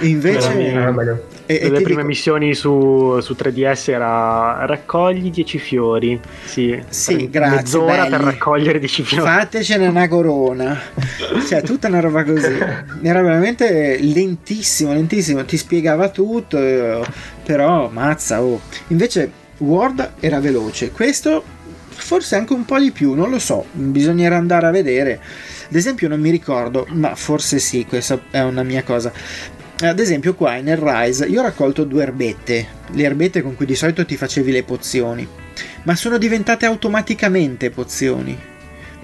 [0.00, 0.52] e invece
[1.46, 7.30] e, e le prime dico, missioni su, su, 3DS era raccogli 10 fiori sì, sì
[7.30, 8.10] grazie mezz'ora belli.
[8.10, 10.78] per raccogliere 10 fiori fatecene una corona
[11.48, 12.58] cioè tutta una roba così
[13.02, 16.58] era veramente lentissimo lentissimo ti spiegava tutto
[17.44, 18.60] però mazza oh.
[18.88, 21.54] invece Word era veloce questo
[21.96, 25.20] forse anche un po' di più, non lo so, bisognerà andare a vedere.
[25.68, 29.12] Ad esempio non mi ricordo, ma forse sì, questa è una mia cosa.
[29.78, 33.74] Ad esempio qua nel Rise io ho raccolto due erbette, le erbette con cui di
[33.74, 35.28] solito ti facevi le pozioni,
[35.82, 38.54] ma sono diventate automaticamente pozioni.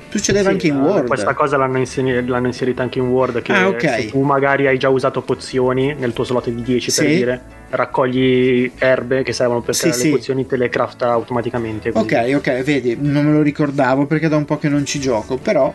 [0.09, 1.07] Succedeva sì, anche in Word.
[1.07, 3.43] Questa cosa l'hanno, inseri- l'hanno, inserita anche in Word.
[3.43, 4.03] Che ah, okay.
[4.03, 7.01] se tu magari hai già usato pozioni nel tuo slot di 10 sì.
[7.01, 10.11] per dire, raccogli erbe che servono per sì, creare sì.
[10.11, 11.93] le pozioni, te le crafta automaticamente.
[11.93, 12.15] Quindi.
[12.15, 15.37] Ok, ok, vedi, non me lo ricordavo perché da un po' che non ci gioco,
[15.37, 15.73] però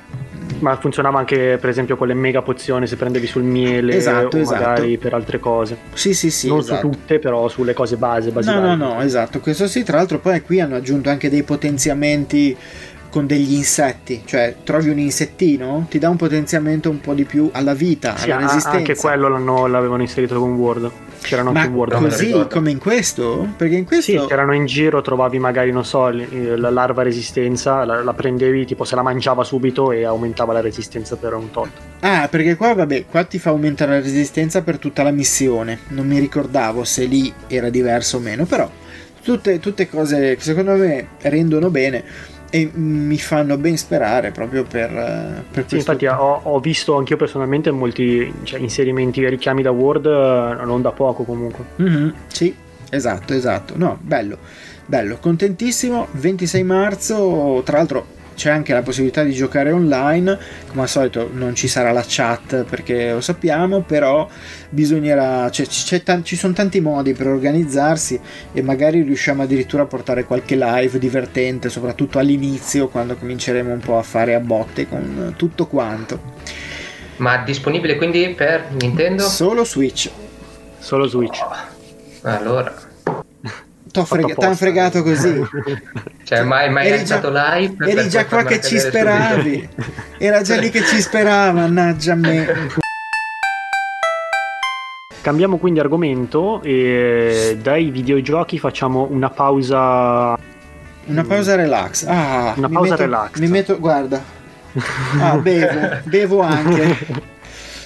[0.59, 4.39] ma funzionava anche per esempio con le mega pozioni se prendevi sul miele esatto, o
[4.39, 4.61] esatto.
[4.61, 6.81] magari per altre cose sì sì sì non esatto.
[6.81, 10.41] su tutte però sulle cose base no no no esatto questo sì tra l'altro poi
[10.41, 12.57] qui hanno aggiunto anche dei potenziamenti
[13.09, 17.49] con degli insetti, cioè trovi un insettino, ti dà un potenziamento un po' di più
[17.51, 18.77] alla vita, sì, alla resistenza.
[18.77, 20.91] Anche quello l'avevano inserito con Word.
[21.21, 21.93] C'erano Ma in Word.
[21.93, 23.47] Così come in questo?
[23.55, 24.11] Perché in questo.
[24.11, 28.83] Sì, c'erano in giro, trovavi magari, non so, la larva resistenza, la, la, prendevi, tipo
[28.83, 31.69] se la mangiava subito e aumentava la resistenza per un tot.
[32.01, 35.79] Ah, perché qua, vabbè, qua ti fa aumentare la resistenza per tutta la missione.
[35.89, 38.69] Non mi ricordavo se lì era diverso o meno, però.
[39.23, 42.03] Tutte, tutte cose che secondo me rendono bene
[42.49, 47.17] e mi fanno ben sperare proprio per, eh, per sì, infatti ho, ho, visto anch'io
[47.17, 51.65] personalmente molti cioè, inserimenti e richiami da Word eh, non da poco comunque.
[51.81, 52.55] Mm-hmm, sì
[52.89, 53.73] esatto esatto.
[53.77, 54.37] No bello
[54.85, 56.07] bello contentissimo.
[56.11, 61.55] 26 marzo tra l'altro c'è anche la possibilità di giocare online, come al solito non
[61.55, 64.29] ci sarà la chat perché lo sappiamo, però
[64.69, 68.19] bisognerà, c'è, c'è t- ci sono tanti modi per organizzarsi
[68.53, 73.97] e magari riusciamo addirittura a portare qualche live divertente, soprattutto all'inizio quando cominceremo un po'
[73.97, 76.35] a fare a botte con tutto quanto.
[77.17, 79.23] Ma disponibile quindi per Nintendo?
[79.23, 80.11] Solo Switch.
[80.77, 81.41] Solo Switch.
[81.41, 81.55] Oh,
[82.21, 82.86] allora
[83.91, 85.41] t'ho frega- t'han fregato così.
[86.27, 87.89] Cioè, mai, mai eri già, live.
[87.89, 89.69] Eri già qua che ci speravi.
[90.19, 92.67] Era già lì che ci sperava, mannaggia me.
[95.21, 100.37] Cambiamo quindi argomento e dai videogiochi facciamo una pausa.
[101.05, 102.05] Una pausa relax.
[102.05, 103.39] Ah, una pausa metto, relax.
[103.39, 104.21] Mi metto, guarda.
[105.19, 107.35] Ah, bevo, bevo anche.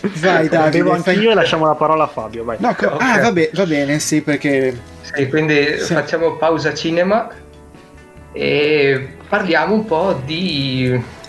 [0.20, 0.78] Vai Davide.
[0.80, 1.28] Bevo anch'io fai...
[1.28, 2.44] e lasciamo la parola a Fabio.
[2.44, 2.58] Vai.
[2.60, 2.90] No, ah, okay.
[2.98, 4.76] Ah, vabbè, va bene, sì, perché
[5.16, 5.94] sì, quindi sì.
[5.94, 7.30] facciamo pausa cinema
[8.34, 11.20] e parliamo un po' di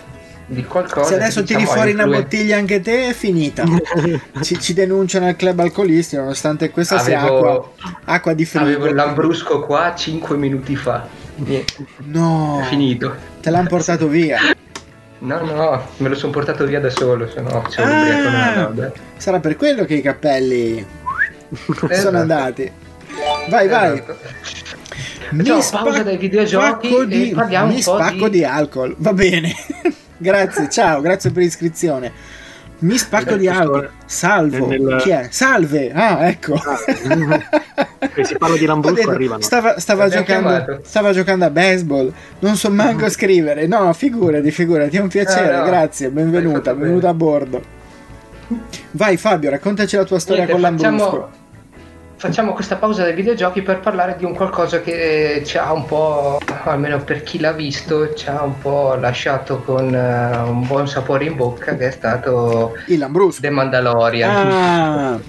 [0.45, 1.07] di qualcosa.
[1.07, 3.63] Se adesso diciamo, tiri fuori influen- una bottiglia anche te, è finita.
[4.43, 7.73] ci, ci denunciano al club alcolisti, nonostante questa sia acqua, Avevo,
[8.05, 8.65] acqua di frigo.
[8.65, 11.07] avevo lambrusco qua 5 minuti fa.
[11.35, 13.15] Niente, No, è finito.
[13.41, 14.39] te l'hanno portato via.
[15.19, 17.89] No, no, me lo sono portato via da solo, se no c'è un
[18.35, 18.55] Ah.
[18.55, 18.91] lauda.
[19.17, 20.85] Sarà per quello che i cappelli
[21.73, 22.17] sono Esatto.
[22.17, 22.71] andati.
[23.49, 23.93] Vai, vai.
[23.93, 24.17] Esatto.
[25.31, 28.43] Mi Facciamo pausa dai videogiochi spacco e di, parliamo mi un po' spacco di- di...
[28.43, 28.95] alcol.
[28.97, 29.53] Va bene.
[30.17, 32.11] grazie, ciao, grazie per l'iscrizione.
[32.79, 33.89] Mi spacco di alcol.
[34.05, 34.67] Salvo.
[34.67, 35.27] Nel- Chi è?
[35.31, 35.91] Salve.
[35.93, 36.55] Ah, ecco.
[38.15, 39.41] E si parla di Lambrusco detto, arrivano.
[39.41, 42.11] Stava, stava giocando, stava giocando a baseball.
[42.39, 43.65] Non so manco scrivere.
[43.67, 44.97] No, figurati, figurati.
[44.97, 45.53] È un piacere.
[45.53, 45.65] Ah, no.
[45.65, 46.09] Grazie.
[46.09, 46.73] Benvenuta.
[46.73, 47.61] Benvenuta a bordo.
[48.91, 51.09] Vai, Fabio, raccontaci la tua storia Niente, con Lambrusco.
[51.09, 51.31] facciamo,
[52.23, 56.39] facciamo questa pausa dai videogiochi per parlare di un qualcosa che ci ha un po',
[56.63, 61.25] almeno per chi l'ha visto, ci ha un po' lasciato con eh, un buon sapore
[61.25, 63.41] in bocca che è stato Il Lambrusco.
[63.41, 64.47] The Mandalorian.
[64.49, 65.19] Ah,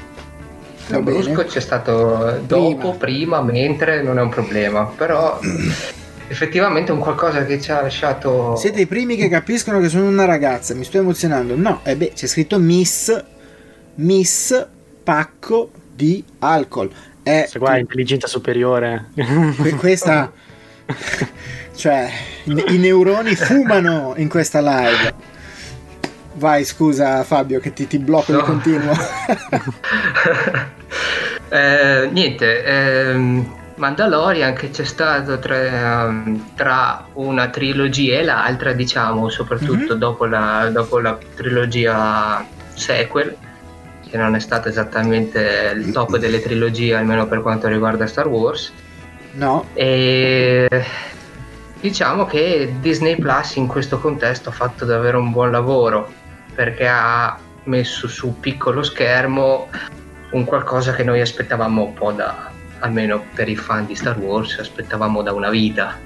[0.86, 5.40] Lambrusco c'è stato dopo, prima, mentre, non è un problema, però
[6.28, 8.54] effettivamente è un qualcosa che ci ha lasciato...
[8.54, 11.56] Siete i primi che capiscono che sono una ragazza, mi sto emozionando.
[11.56, 13.20] No, e beh, c'è scritto Miss,
[13.96, 14.66] Miss
[15.02, 16.90] Pacco di alcol.
[17.22, 19.06] È Se qua è intelligenza superiore.
[19.56, 20.30] que- questa,
[21.74, 22.10] cioè,
[22.44, 25.14] i, i neuroni fumano in questa live.
[26.36, 28.44] Vai, scusa Fabio, che ti, ti blocco di No.
[28.44, 28.92] continuo.
[31.48, 36.12] Eh, niente, ehm, Mandalorian che c'è stato tra,
[36.56, 39.98] tra una trilogia e l'altra, diciamo, soprattutto Mhm.
[39.98, 43.36] dopo, la, dopo la trilogia sequel,
[44.14, 48.72] che non è stata esattamente il top delle trilogie, almeno per quanto riguarda Star Wars.
[49.32, 50.68] No, E
[51.80, 56.12] diciamo che Disney Plus in questo contesto ha fatto davvero un buon lavoro
[56.54, 59.68] perché ha messo su piccolo schermo
[60.30, 64.56] un qualcosa che noi aspettavamo un po' da almeno per i fan di Star Wars
[64.60, 65.98] aspettavamo da una vita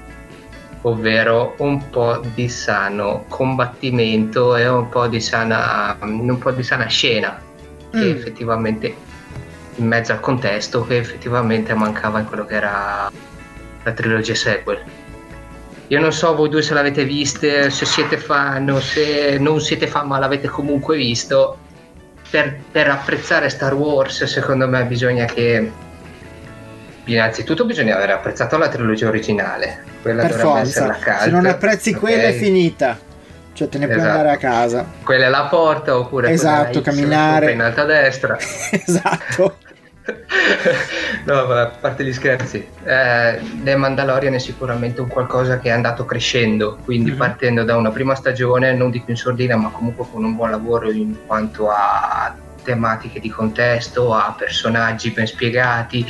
[0.81, 6.87] ovvero un po' di sano combattimento e un po' di sana, un po' di sana
[6.87, 7.47] scena
[7.91, 8.15] che Mm.
[8.15, 8.95] effettivamente
[9.75, 13.09] in mezzo al contesto che effettivamente mancava in quello che era
[13.83, 14.79] la trilogia sequel.
[15.87, 19.87] Io non so voi due se l'avete viste, se siete fan o se non siete
[19.87, 21.57] fan ma l'avete comunque visto.
[22.29, 25.71] Per, per apprezzare Star Wars secondo me bisogna che
[27.05, 31.09] innanzitutto bisogna aver apprezzato la trilogia originale, quella per dovrebbe essere la forza.
[31.11, 31.97] cult, Se non apprezzi ok?
[31.99, 32.99] quella è finita.
[33.59, 34.11] Cioè te ne puoi Esatto.
[34.19, 34.85] andare a casa.
[35.03, 37.51] Quella è la porta oppure Esatto, camminare.
[37.51, 38.37] in alto a destra.
[38.71, 39.57] esatto.
[41.25, 45.71] no, vabbè, a parte gli scherzi, eh, The Mandalorian è sicuramente un qualcosa che è
[45.71, 47.17] andato crescendo, quindi Mhm.
[47.17, 50.89] partendo da una prima stagione, non dico in sordina, ma comunque con un buon lavoro
[50.89, 56.09] in quanto a tematiche di contesto, a personaggi ben spiegati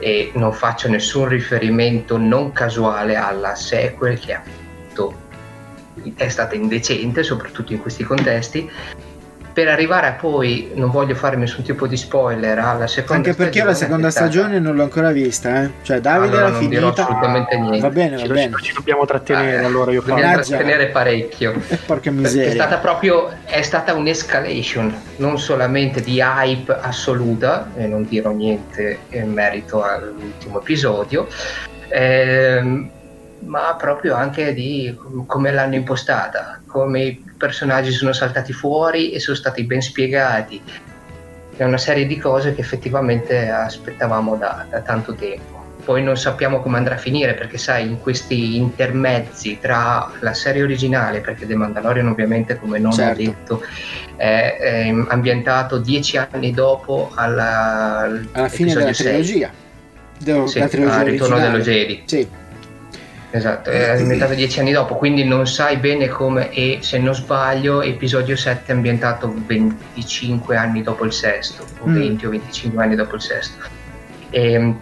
[0.00, 5.26] e non faccio nessun riferimento non casuale alla sequel che appunto
[6.16, 8.70] è stata indecente, soprattutto in questi contesti.
[9.50, 13.58] Per arrivare a poi, non voglio fare nessun tipo di spoiler, alla seconda Anche perché
[13.64, 15.70] la stagione, seconda è stata- stagione non l'ho ancora vista, eh.
[15.82, 17.02] Cioè Davide Allora l'ha non dirò finita.
[17.02, 17.80] assolutamente niente.
[17.80, 18.52] Va bene, Ci, va bene.
[18.62, 20.14] ci dobbiamo trattenere, Eh, allora io parlo.
[20.24, 20.42] Mannaggia.
[20.56, 21.54] trattenere parecchio.
[21.66, 22.52] E porca È miseria.
[22.52, 29.32] stata proprio è stata un'escalation non solamente di hype assoluta e non dirò niente in
[29.32, 31.26] merito all'ultimo episodio
[31.88, 32.90] ehm,
[33.40, 39.20] ma proprio anche di com- come l'hanno impostata come i personaggi sono saltati fuori e
[39.20, 40.60] sono stati ben spiegati
[41.56, 46.60] è una serie di cose che effettivamente aspettavamo da, da tanto tempo poi non sappiamo
[46.60, 51.54] come andrà a finire perché sai in questi intermezzi tra la serie originale perché The
[51.54, 53.20] Mandalorian ovviamente come non Certo.
[53.22, 53.62] ho detto
[54.16, 58.00] è, è ambientato dieci anni dopo alla,
[58.32, 59.04] Alla fine della episodio sei.
[59.22, 59.50] trilogia.
[60.18, 61.62] De- Sì, la trilogia al ritorno originale.
[61.62, 62.28] dello Jedi Sì.
[63.30, 67.82] Esatto, è ambientato dieci anni dopo, quindi non sai bene come, e se non sbaglio,
[67.82, 71.94] episodio 7 è ambientato 25 anni dopo il sesto, o Mm.
[71.94, 73.66] 20 o 25 anni dopo il sesto.
[74.30, 74.74] E,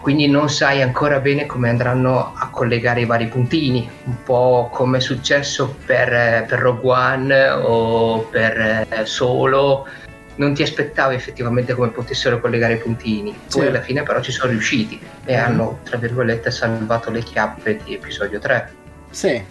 [0.00, 4.96] quindi non sai ancora bene come andranno a collegare i vari puntini, un po' come
[4.98, 9.86] è successo per, eh, per Rogue One o per eh, Solo.
[10.34, 13.66] Non ti aspettavi effettivamente come potessero collegare i puntini, poi Sì.
[13.68, 15.42] alla fine però ci sono riusciti e Mhm.
[15.44, 18.72] hanno, tra virgolette, salvato le chiappe di episodio 3,
[19.10, 19.42] Sì.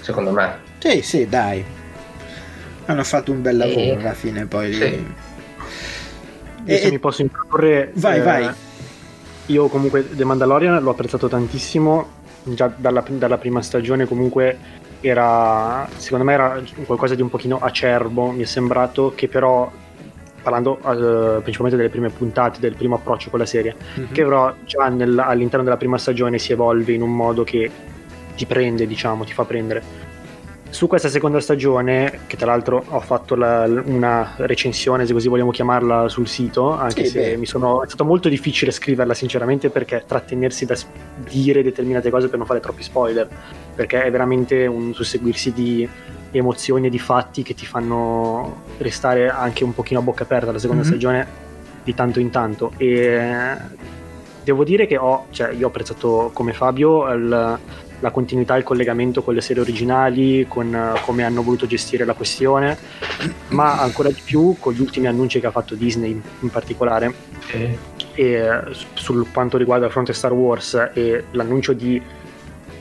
[0.00, 0.68] secondo me.
[0.78, 1.62] Sì, sì, dai.
[2.86, 4.72] Hanno fatto un bel lavoro E- alla fine poi.
[4.72, 4.82] Sì.
[6.64, 7.90] Io se E- mi posso introdurre...
[7.94, 8.50] Vai, eh, vai.
[9.46, 14.56] Io comunque The Mandalorian l'ho apprezzato tantissimo già dalla, dalla prima stagione comunque
[15.02, 19.70] era, secondo me era qualcosa di un pochino acerbo, mi è sembrato che però
[20.42, 24.12] parlando uh, principalmente delle prime puntate, del primo approccio con la serie, mm-hmm.
[24.12, 27.70] che però già nel, all'interno della prima stagione si evolve in un modo che
[28.36, 30.08] ti prende, diciamo, ti fa prendere.
[30.70, 35.50] Su questa seconda stagione, che tra l'altro ho fatto la, una recensione, se così vogliamo
[35.50, 40.04] chiamarla, sul sito, anche sì, se mi sono, è stato molto difficile scriverla sinceramente perché
[40.06, 40.76] trattenersi da
[41.28, 43.28] dire determinate cose per non fare troppi spoiler,
[43.74, 45.88] perché è veramente un susseguirsi di
[46.38, 50.58] emozioni e di fatti che ti fanno restare anche un pochino a bocca aperta la
[50.58, 50.90] seconda mm-hmm.
[50.90, 51.26] stagione
[51.82, 53.56] di tanto in tanto e
[54.44, 57.58] devo dire che ho, cioè, io ho apprezzato come Fabio il,
[58.00, 62.76] la continuità, il collegamento con le serie originali, con come hanno voluto gestire la questione,
[63.48, 67.14] ma ancora di più con gli ultimi annunci che ha fatto Disney in particolare.
[67.44, 67.78] Okay.
[68.14, 68.62] E
[68.94, 72.00] sul quanto riguarda il fronte Star Wars e l'annuncio di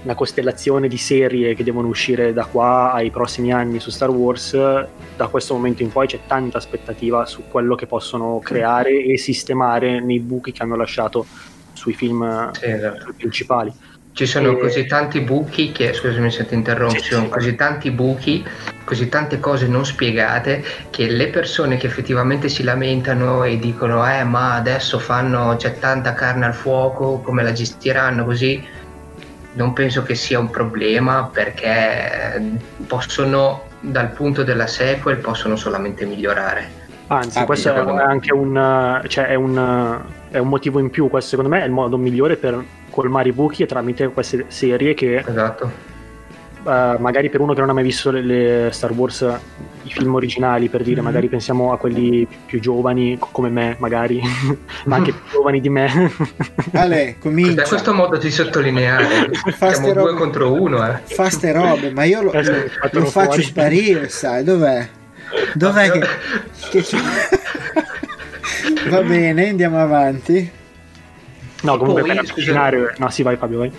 [0.04, 4.54] una costellazione di serie che devono uscire da qua ai prossimi anni su Star Wars,
[4.54, 10.00] da questo momento in poi c'è tanta aspettativa su quello che possono creare e sistemare
[10.00, 11.26] nei buchi che hanno lasciato
[11.74, 13.14] sui film sì, esatto.
[13.18, 13.72] principali.
[14.12, 14.58] Ci sono e...
[14.58, 18.43] così tanti buchi che, scusami se ti interrompo, sì, sì, così tanti buchi,
[18.84, 24.24] così tante cose non spiegate che le persone che effettivamente si lamentano e dicono eh
[24.24, 28.62] ma adesso fanno, c'è tanta carne al fuoco, come la gestiranno così,
[29.60, 32.41] non penso che sia un problema perché
[32.88, 36.78] possono, dal punto della sequel, possono solamente migliorare.
[37.07, 41.32] Anzi, ah, questo è anche un, cioè è, un, è un motivo in più, questo
[41.32, 45.89] secondo me è il modo migliore per colmare i buchi tramite queste serie che esatto
[46.64, 49.26] uh, magari per uno che non ha mai visto le, le, Star Wars,
[49.84, 51.05] i film originali, per dire, mm-hmm.
[51.05, 54.22] magari pensiamo a quelli più giovani come me, magari,
[54.86, 56.12] ma anche più giovani di me.
[56.74, 57.64] Ale, comincia.
[57.64, 60.88] Da questo modo di sottolineare, siamo due contro uno.
[60.88, 60.99] Eh.
[61.03, 63.43] Fa ste robe, ma io lo, lo faccio fuori.
[63.43, 64.88] sparire, sai, dov'è?
[65.53, 66.01] Dov'è che...
[66.70, 66.84] che
[68.89, 70.51] Va bene, andiamo avanti.
[71.62, 72.70] No, comunque poi, per scusa...
[72.97, 73.72] No, sì, vai Fabio, vai.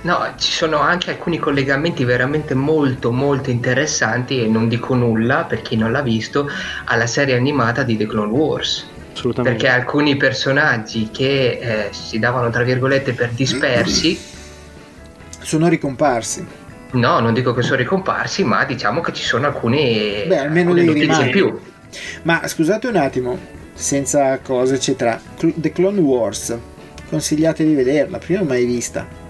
[0.00, 5.60] No, ci sono anche alcuni collegamenti veramente molto molto interessanti e non dico nulla per
[5.60, 6.48] chi non l'ha visto
[6.84, 8.86] alla serie animata di The Clone Wars.
[9.12, 9.58] Assolutamente.
[9.58, 14.16] Perché alcuni personaggi che eh, si davano tra virgolette per dispersi
[15.40, 16.46] sono ricomparsi.
[16.92, 20.86] No, non dico che sono ricomparsi, ma diciamo che ci sono alcuni Beh, almeno dei
[20.86, 21.60] notizie in più.
[22.22, 23.36] Ma scusate un attimo,
[23.74, 25.20] senza cose eccetera.
[25.36, 26.56] The Clone Wars,
[27.08, 29.26] consigliate di vederla, prima mai vista.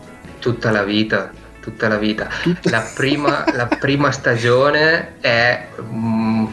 [0.48, 1.30] Tutta la vita,
[1.60, 2.26] tutta la vita.
[2.40, 2.70] Tutta...
[2.70, 6.50] La, prima, la prima stagione è um,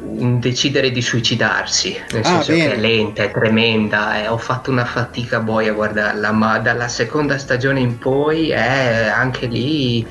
[0.00, 2.64] un decidere di suicidarsi, nel ah, senso bene.
[2.64, 6.88] che è lenta, è tremenda, e ho fatto una fatica boia a guardarla, ma dalla
[6.88, 10.04] seconda stagione in poi è anche lì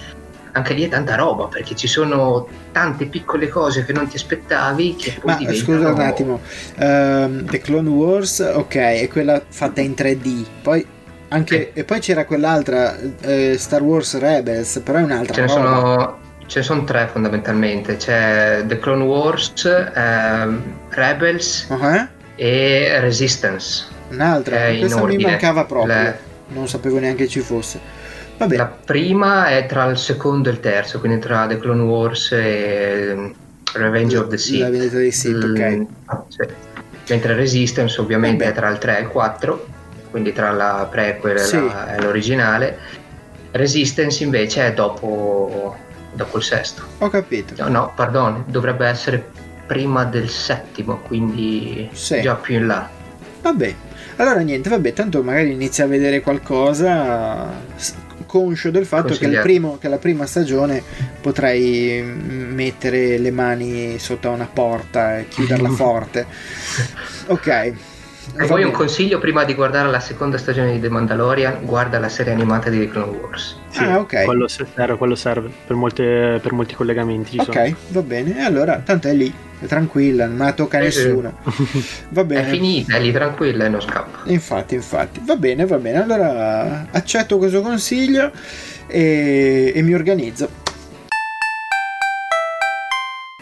[0.51, 4.95] anche lì è tanta roba perché ci sono tante piccole cose che non ti aspettavi
[4.95, 5.77] che poi Ma diventano...
[5.77, 10.85] scusa un attimo, uh, The Clone Wars, ok, è quella fatta in 3D, poi
[11.29, 15.47] anche, e poi c'era quell'altra eh, Star Wars Rebels, però è un'altra ce ne.
[15.47, 17.97] Sono, ce ne sono tre fondamentalmente.
[17.97, 19.63] C'è The Clone Wars,
[19.93, 22.07] ehm, Rebels uh-huh.
[22.35, 23.85] e Resistance.
[24.09, 25.93] Un'altra, questa mi mancava proprio.
[25.93, 26.19] Le...
[26.47, 27.79] Non sapevo neanche ci fosse.
[28.37, 28.55] Vabbè.
[28.55, 33.09] La prima è tra il secondo e il terzo, quindi tra The Clone Wars e
[33.11, 33.33] ehm,
[33.73, 34.61] Revenge of the Sith.
[34.61, 35.85] La vendita dei Sith, mm, ok.
[36.29, 36.47] Sì.
[37.09, 38.55] Mentre Resistance ovviamente Vabbè.
[38.55, 39.77] è tra il 3 e il 4
[40.09, 41.55] quindi tra la prequel sì.
[41.55, 42.77] e, la, e l'originale.
[43.51, 45.75] Resistance invece è dopo,
[46.13, 46.83] dopo il sesto.
[46.99, 47.55] Ho capito.
[47.57, 49.23] No, no, pardon, dovrebbe essere
[49.65, 52.21] prima del settimo, quindi sì.
[52.21, 52.89] già più in là.
[53.41, 53.75] Vabbè,
[54.17, 57.47] allora niente, vabbè, tanto magari inizia a vedere qualcosa
[58.29, 60.83] conscio del fatto che, primo, che, la prima stagione
[61.19, 66.27] potrei mettere le mani sotto una porta e chiuderla forte.
[67.27, 67.73] Ok,
[68.37, 72.09] e poi un consiglio prima di guardare la seconda stagione di The Mandalorian, guarda la
[72.09, 73.57] serie animata di The Clone Wars.
[73.69, 74.25] Sì, ah, ok.
[74.25, 77.37] Quello serve, quello serve per, molte, per, molti collegamenti.
[77.39, 77.75] ok, sono.
[77.89, 78.37] va bene.
[78.37, 81.37] E allora, tanto è lì, è tranquilla, non la tocca eh, nessuno.
[82.09, 82.47] va bene.
[82.47, 84.29] È finita, è lì tranquilla e non scappa.
[84.29, 85.21] Infatti, infatti.
[85.23, 86.01] Va bene, va bene.
[86.01, 88.31] Allora accetto questo consiglio
[88.87, 90.49] e, e mi organizzo.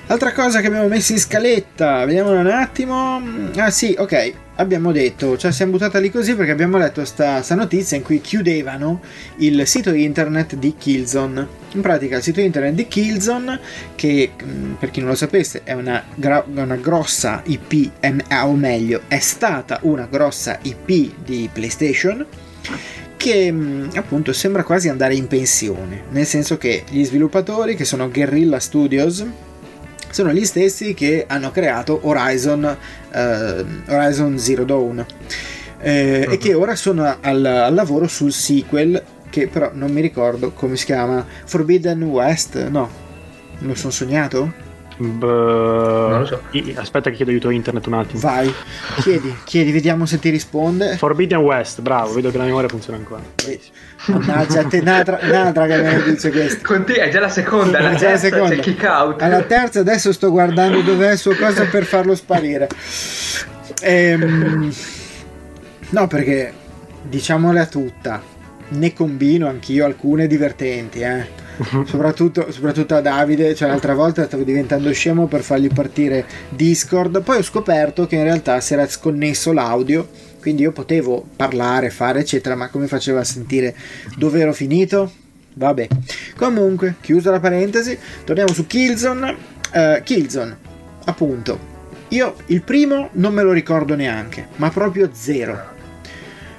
[0.09, 3.21] Altra cosa che abbiamo messo in scaletta, vediamo un attimo.
[3.57, 7.55] Ah sì, ok, abbiamo detto, cioè siamo buttati lì così perché abbiamo letto sta, sta,
[7.55, 9.01] notizia in cui chiudevano
[9.39, 11.45] il sito internet di Killzone.
[11.73, 13.59] In pratica il sito internet di Killzone,
[13.95, 17.91] che mm, per chi non lo sapesse è una, gra- una grossa IP,
[18.31, 22.25] o meglio è stata una grossa IP di PlayStation,
[23.17, 28.09] che mh, appunto sembra quasi andare in pensione, nel senso che gli sviluppatori che sono
[28.09, 29.25] Guerrilla Studios
[30.09, 32.77] sono gli stessi che hanno creato Horizon,
[33.11, 35.05] eh, Horizon Zero Dawn.
[35.79, 40.51] Eh, e che ora sono al, al lavoro sul sequel che però non mi ricordo
[40.51, 41.25] come si chiama.
[41.45, 42.67] Forbidden West?
[42.67, 42.89] No.
[43.59, 44.65] Me lo sono sognato
[44.97, 46.41] non lo so.
[46.75, 48.19] Aspetta che chiedo aiuto a internet un attimo.
[48.19, 48.53] Vai,
[49.01, 50.97] chiedi, chiedi, vediamo se ti risponde.
[50.97, 53.21] Forbidden West, bravo, vedo che la memoria funziona ancora.
[54.07, 56.59] Mannaggia, te Nadra, Nadra che me ne dice questo.
[56.63, 58.55] Con te è già la seconda, la, già la seconda.
[58.55, 59.21] c'è kick out.
[59.21, 62.67] Alla terza adesso sto guardando dov'è il suo cosa per farlo sparire.
[63.81, 64.73] Ehm,
[65.89, 66.53] no, perché
[67.03, 68.21] diciamola tutta,
[68.69, 71.45] ne combino anch'io alcune divertenti, eh
[71.85, 77.37] soprattutto, soprattutto, a Davide, cioè l'altra volta stavo diventando scemo per fargli partire Discord, poi
[77.37, 80.07] ho scoperto che in realtà si era sconnesso l'audio,
[80.39, 83.75] quindi io potevo parlare, fare eccetera, ma come faceva a sentire
[84.15, 85.11] dove ero finito?
[85.53, 85.87] Vabbè,
[86.35, 89.55] comunque, chiusa la parentesi, torniamo su Killzone.
[89.73, 90.57] Uh, Killzone,
[91.05, 91.59] appunto,
[92.09, 95.75] io il primo non me lo ricordo neanche, ma proprio zero.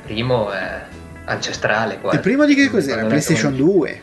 [0.03, 0.83] Primo è
[1.25, 1.99] ancestrale.
[2.01, 2.17] Quasi.
[2.17, 3.05] Il primo di che cos'era?
[3.05, 4.03] PlayStation 2.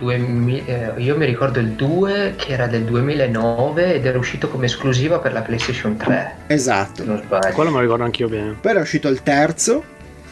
[0.00, 4.64] 2000, eh, io mi ricordo il 2 che era del 2009 ed era uscito come
[4.64, 6.36] esclusiva per la PlayStation 3.
[6.46, 7.04] Esatto.
[7.04, 7.54] Non sbaglio.
[7.54, 8.56] Quello me lo ricordo anch'io bene.
[8.58, 9.84] Poi era uscito il terzo.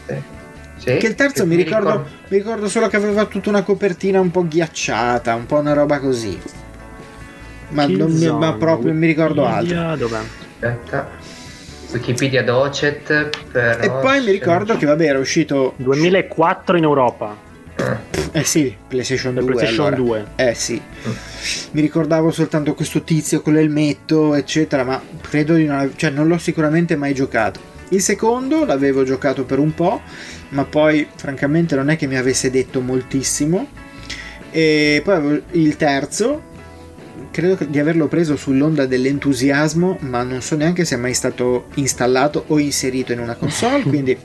[0.07, 0.37] Sì.
[0.77, 4.19] Sì, che il terzo mi ricordo, ricordo, mi ricordo solo che aveva tutta una copertina
[4.21, 6.39] un po' ghiacciata, un po' una roba così.
[7.69, 9.95] Ma, non mi, ma proprio non mi ricordo altro.
[9.97, 10.19] Dov'è?
[10.19, 11.09] Aspetta.
[11.91, 13.29] Wikipedia Docet.
[13.51, 17.47] Però e poi mi ricordo che vabbè era uscito 2004 in Europa.
[18.31, 19.43] Eh sì, PlayStation 2.
[19.43, 20.23] PlayStation allora.
[20.35, 20.47] 2.
[20.49, 20.81] Eh sì.
[21.71, 26.37] Mi ricordavo soltanto questo tizio con l'elmetto, eccetera, ma credo di non, cioè, non l'ho
[26.37, 27.77] sicuramente mai giocato.
[27.89, 30.01] Il secondo l'avevo giocato per un po',
[30.49, 33.67] ma poi francamente non è che mi avesse detto moltissimo.
[34.51, 36.41] E poi il terzo,
[37.31, 42.43] credo di averlo preso sull'onda dell'entusiasmo, ma non so neanche se è mai stato installato
[42.47, 44.17] o inserito in una console, quindi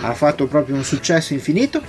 [0.00, 1.82] ha fatto proprio un successo infinito.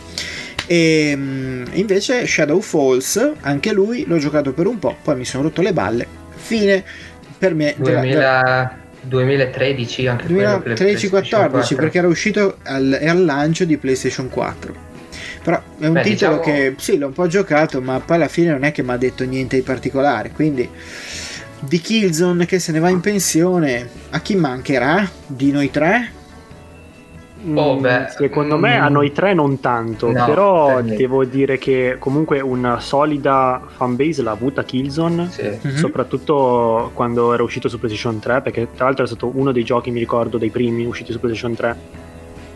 [0.72, 5.41] E ehm, invece Shadow Falls, anche lui l'ho giocato per un po', poi mi sono
[5.41, 6.05] rotto le balle.
[6.36, 6.84] Fine
[7.39, 14.30] per me 2000, della, 2013 anche 2013-14 perché era uscito al, al, lancio di PlayStation
[14.30, 14.88] 4.
[15.41, 16.57] Però è un Beh, titolo diciamo...
[16.57, 18.97] che sì, l'ho un po' giocato, ma poi alla fine non è che mi ha
[18.97, 20.30] detto niente di particolare.
[20.30, 20.70] Quindi
[21.61, 26.17] di Killzone che se ne va in pensione, a chi mancherà di noi tre?
[27.54, 31.58] Oh, mm, beh, Secondo mm, me a noi tre non tanto, no, però devo dire
[31.58, 35.44] che comunque una solida fanbase l'ha avuta Killzone, sì.
[35.44, 35.76] mm-hmm.
[35.78, 39.90] soprattutto quando era uscito su PlayStation 3, perché tra l'altro è stato uno dei giochi,
[39.90, 42.08] mi ricordo, dei primi usciti su PlayStation 3.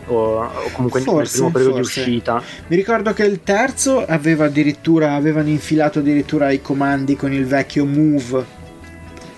[0.06, 2.04] O, o comunque forse, nel primo periodo forse.
[2.04, 2.42] di uscita.
[2.66, 7.86] Mi ricordo che il terzo aveva addirittura avevano infilato addirittura i comandi con il vecchio
[7.86, 8.44] Move,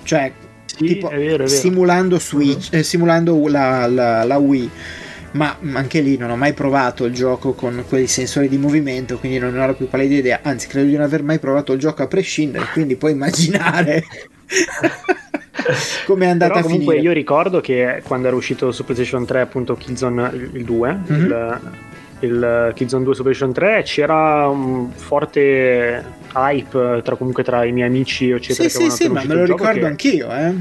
[0.02, 0.32] cioè
[0.64, 1.46] sì, tipo è vero, è vero.
[1.46, 2.80] simulando Switch, mm-hmm.
[2.80, 4.70] eh, simulando la, la, la Wii
[5.32, 9.38] ma anche lì non ho mai provato il gioco con quei sensori di movimento, quindi
[9.38, 12.02] non ho la più pallida idea, anzi credo di non aver mai provato il gioco
[12.02, 14.04] a prescindere, quindi puoi immaginare
[16.06, 16.98] come è andata Però a finire.
[16.98, 21.24] io ricordo che quando era uscito su PlayStation 3 appunto Killzone il 2, mm-hmm.
[21.24, 21.60] il,
[22.20, 26.04] il Killzone 2 su PlayStation 3 c'era un forte
[26.34, 29.80] hype tra, comunque tra i miei amici eccetera sì sì sì ma me lo ricordo
[29.80, 29.86] che...
[29.86, 30.52] anch'io eh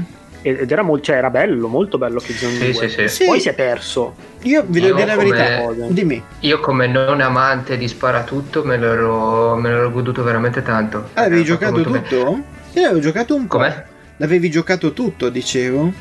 [0.42, 2.88] ed era, molto, cioè, era bello, molto bello Killzone sì, 2.
[2.88, 3.24] Sì, sì.
[3.24, 4.14] Poi si è perso.
[4.42, 6.22] Io vi devo dire la verità, dimmi.
[6.40, 11.08] Io come non amante di sparatutto me l'ero, me l'ero goduto veramente tanto.
[11.14, 12.24] Ah, avevi giocato tutto?
[12.24, 12.44] Bene.
[12.74, 13.56] Io avevo giocato un po'.
[13.56, 13.84] Com'è?
[14.18, 15.92] L'avevi giocato tutto, dicevo?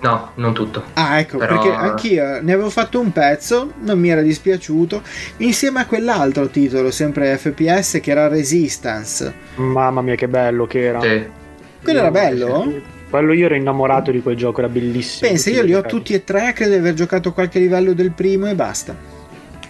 [0.00, 0.84] No, non tutto.
[0.94, 1.60] Ah, ecco, Però...
[1.60, 5.02] perché anch'io ne avevo fatto un pezzo, non mi era dispiaciuto,
[5.38, 9.34] insieme a quell'altro titolo, sempre FPS, che era Resistance.
[9.56, 11.00] Mamma mia, che bello che era.
[11.00, 11.26] Sì.
[11.82, 12.96] Quello era bello?
[13.10, 15.30] Quello io ero innamorato di quel gioco, era bellissimo.
[15.30, 18.46] Pensa, io li ho tutti e tre, credo di aver giocato qualche livello del primo
[18.46, 19.16] e basta.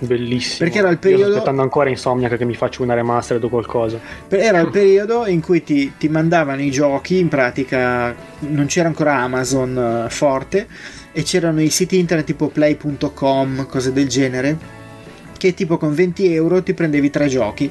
[0.01, 0.59] Bellissimo.
[0.59, 1.23] Perché era il periodo.
[1.23, 3.99] Io sto aspettando ancora Insomniac che mi faccia una remastered o qualcosa.
[4.29, 9.15] Era il periodo in cui ti, ti mandavano i giochi, in pratica non c'era ancora
[9.17, 10.67] Amazon uh, forte,
[11.13, 14.57] e c'erano i siti internet tipo play.com, cose del genere,
[15.37, 17.71] che tipo con 20 euro ti prendevi tre giochi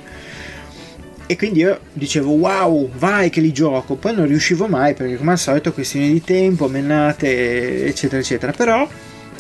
[1.27, 5.31] e quindi io dicevo wow, vai che li gioco, poi non riuscivo mai perché come
[5.31, 8.53] al solito questioni di tempo, mennate, eccetera, eccetera.
[8.53, 8.87] Però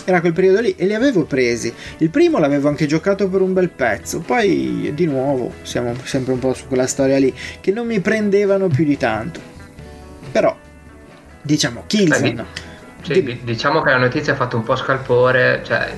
[0.03, 1.73] era quel periodo lì e li avevo presi.
[1.97, 6.39] Il primo l'avevo anche giocato per un bel pezzo, poi di nuovo siamo sempre un
[6.39, 9.39] po' su quella storia lì che non mi prendevano più di tanto.
[10.31, 10.55] Però
[11.41, 12.45] diciamo Killzone.
[13.01, 15.95] Sì, diciamo che la notizia ha fatto un po' scalpore, cioè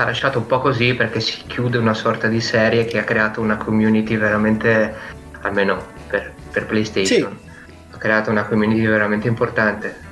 [0.00, 3.40] ha lasciato un po' così perché si chiude una sorta di serie che ha creato
[3.40, 4.94] una community veramente,
[5.42, 7.74] almeno per, per PlayStation, sì.
[7.90, 10.08] ha creato una community veramente importante.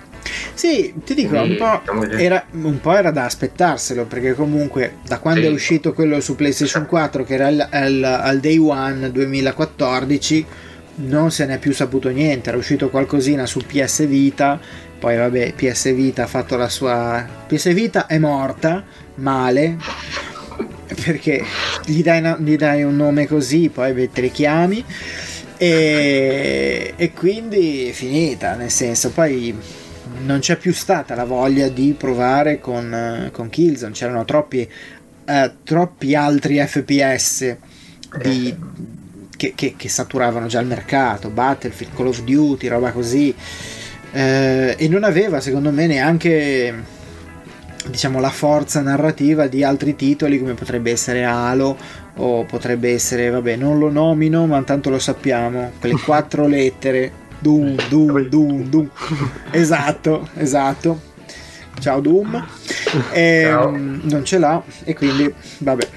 [0.52, 1.80] Sì, ti dico, un, po
[2.10, 5.46] era, un, po era, da aspettarselo, perché comunque da quando sì.
[5.46, 10.46] è uscito quello su PlayStation 4, che era al, al, al Day One 2014,
[10.96, 14.60] non se n'è più saputo niente, era uscito qualcosina su PS Vita,
[14.98, 17.26] poi vabbè, PS Vita ha fatto la sua...
[17.46, 18.84] PS Vita è morta,
[19.16, 19.76] male,
[21.04, 21.44] perché
[21.84, 24.84] gli dai, gli dai un nome così, poi te li chiami,
[25.56, 29.56] e, e quindi è finita, nel senso, poi
[30.24, 34.68] non c'è più stata la voglia di provare con, con Killzone, c'erano troppi,
[35.26, 37.56] uh, troppi altri FPS
[38.22, 38.54] di,
[39.36, 43.34] che, che, che, saturavano già il mercato, Battlefield, Call of Duty, roba così,
[44.12, 46.96] eh, e non aveva secondo me neanche
[47.88, 51.76] diciamo la forza narrativa di altri titoli come potrebbe essere Halo
[52.18, 57.76] o potrebbe essere, vabbè, non lo nomino, ma tanto lo sappiamo, quelle quattro lettere Doom,
[57.88, 58.90] Doom, Doom, Doom.
[59.50, 61.00] esatto, esatto.
[61.78, 62.44] Ciao Doom.
[63.12, 65.88] E, ehm, Non ce l'ha e quindi, vabbè.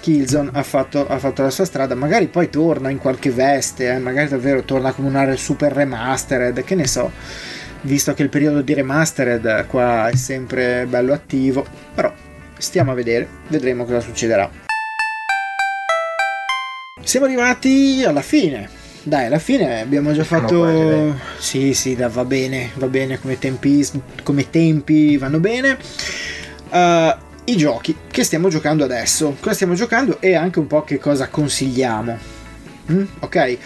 [0.00, 3.98] Killzone ha fatto, ha fatto, la sua strada, magari poi torna in qualche veste, eh?
[3.98, 7.10] magari davvero torna come un super remastered, che ne so,
[7.82, 12.12] visto che il periodo di remastered qua è sempre bello attivo, però
[12.56, 14.50] stiamo a vedere, vedremo cosa succederà.
[17.02, 21.18] Siamo arrivati alla fine dai, alla fine abbiamo già fatto.
[21.38, 23.86] Sì, sì, da, va bene, va bene come tempi,
[24.22, 25.78] come tempi vanno bene.
[26.68, 30.98] Uh, I giochi che stiamo giocando adesso, cosa stiamo giocando e anche un po' che
[30.98, 32.18] cosa consigliamo.
[32.92, 33.58] Mm, ok,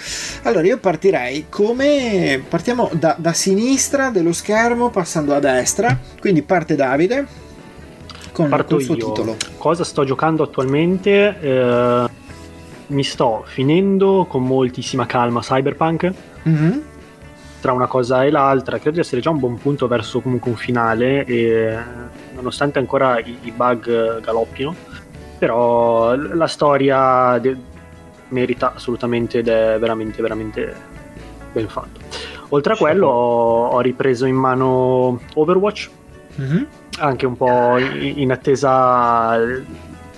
[0.43, 6.75] allora io partirei come partiamo da, da, sinistra dello schermo passando a destra, quindi parte
[6.75, 7.27] Davide
[8.33, 9.07] con, Parto il suo io.
[9.13, 9.37] titolo.
[9.57, 11.41] Cosa sto giocando attualmente?
[11.41, 12.23] Eh
[12.87, 16.13] mi sto finendo con moltissima calma Cyberpunk.
[16.49, 16.79] Mm-hmm.
[17.61, 20.57] Tra una cosa e l'altra, credo di essere già un buon punto verso comunque un
[20.57, 21.79] finale, e
[22.45, 24.75] nonostante ancora i, i bug galoppino,
[25.39, 27.57] però la storia de-
[28.29, 30.75] merita assolutamente ed è veramente, veramente
[31.53, 32.01] ben fatto.
[32.51, 35.91] Oltre a quello, ho, ho ripreso in mano Overwatch,
[36.41, 36.63] mm-hmm.
[36.99, 39.39] anche un po' in, in attesa.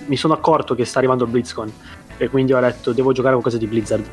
[0.07, 1.73] Mi sono accorto che sta arrivando BlizzCon
[2.19, 4.05] e quindi ho detto devo giocare qualcosa di Blizzard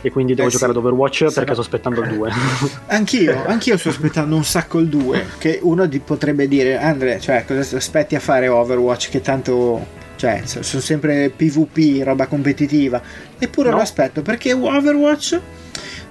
[0.00, 0.78] e quindi devo eh giocare sì.
[0.78, 1.32] ad Overwatch Sarà...
[1.32, 2.32] perché sto aspettando il 2
[2.86, 7.44] anch'io, anch'io sto aspettando un sacco il 2 che uno di, potrebbe dire Andre cioè
[7.46, 13.00] cosa aspetti a fare Overwatch che tanto cioè sono sempre PvP roba competitiva
[13.38, 13.76] eppure no.
[13.76, 15.40] lo aspetto perché Overwatch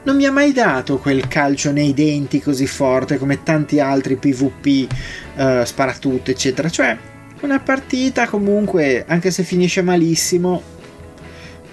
[0.04, 4.92] non mi ha mai dato quel calcio nei denti così forte come tanti altri PvP
[5.36, 6.98] eh, sparatutto eccetera cioè
[7.42, 10.76] una partita comunque anche se finisce malissimo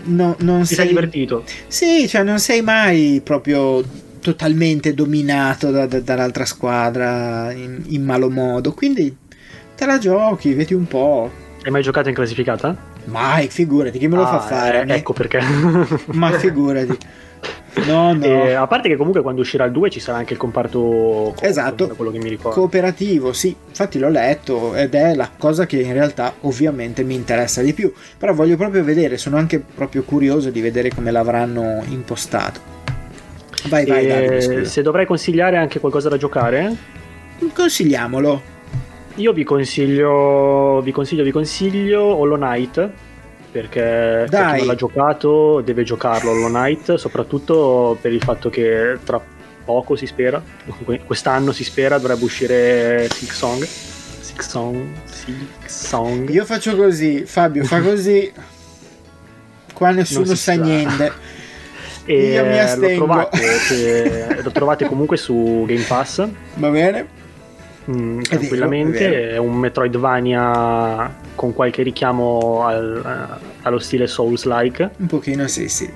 [0.04, 0.76] no, non Ti sei...
[0.76, 1.44] sei divertito.
[1.66, 3.82] Sì, cioè non sei mai proprio
[4.20, 8.72] totalmente dominato da, da, dall'altra squadra in, in, malo modo.
[8.72, 9.14] Quindi
[9.76, 11.30] te la giochi, vedi un po'.
[11.62, 12.76] Hai mai giocato in classificata?
[13.04, 14.84] Mai, figurati, chi me lo ah, fa fare?
[14.86, 15.40] Eh, ecco perché.
[16.12, 16.96] Ma figurati.
[17.86, 18.24] No, no.
[18.24, 21.34] E, a parte che comunque quando uscirà il 2 ci sarà anche il comparto co-
[21.40, 22.58] esatto, quello che mi ricordo.
[22.58, 27.62] Cooperativo, sì, infatti l'ho letto ed è la cosa che in realtà ovviamente mi interessa
[27.62, 32.72] di più, però voglio proprio vedere, sono anche proprio curioso di vedere come l'avranno impostato.
[33.68, 36.76] Vai, vai, Davide, Se dovrei consigliare anche qualcosa da giocare?
[37.52, 38.52] Consigliamolo.
[39.16, 42.90] Io vi consiglio, vi consiglio, vi consiglio Hollow Knight
[43.54, 44.50] perché Dai.
[44.50, 49.22] chi non l'ha giocato deve giocarlo Hollow Knight, soprattutto per il fatto che tra
[49.64, 50.42] poco si spera,
[51.06, 53.62] quest'anno si spera dovrebbe uscire Six Song.
[53.62, 56.28] Six Song, Six Song.
[56.30, 58.32] Io faccio così, Fabio fa così,
[59.72, 61.12] qua nessuno sa, sa niente.
[62.06, 63.06] E Io mi astengo.
[63.06, 66.26] Lo trovate, lo trovate comunque su Game Pass.
[66.54, 67.22] Va bene.
[67.90, 68.98] Mm, tranquillamente.
[68.98, 69.34] È, vero, è, vero.
[69.34, 74.90] è, un Metroidvania con qualche richiamo al, eh, allo stile Souls-like.
[74.96, 75.90] Un pochino, sì, sì.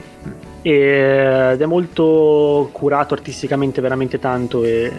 [0.61, 4.93] Ed è molto curato artisticamente veramente tanto e...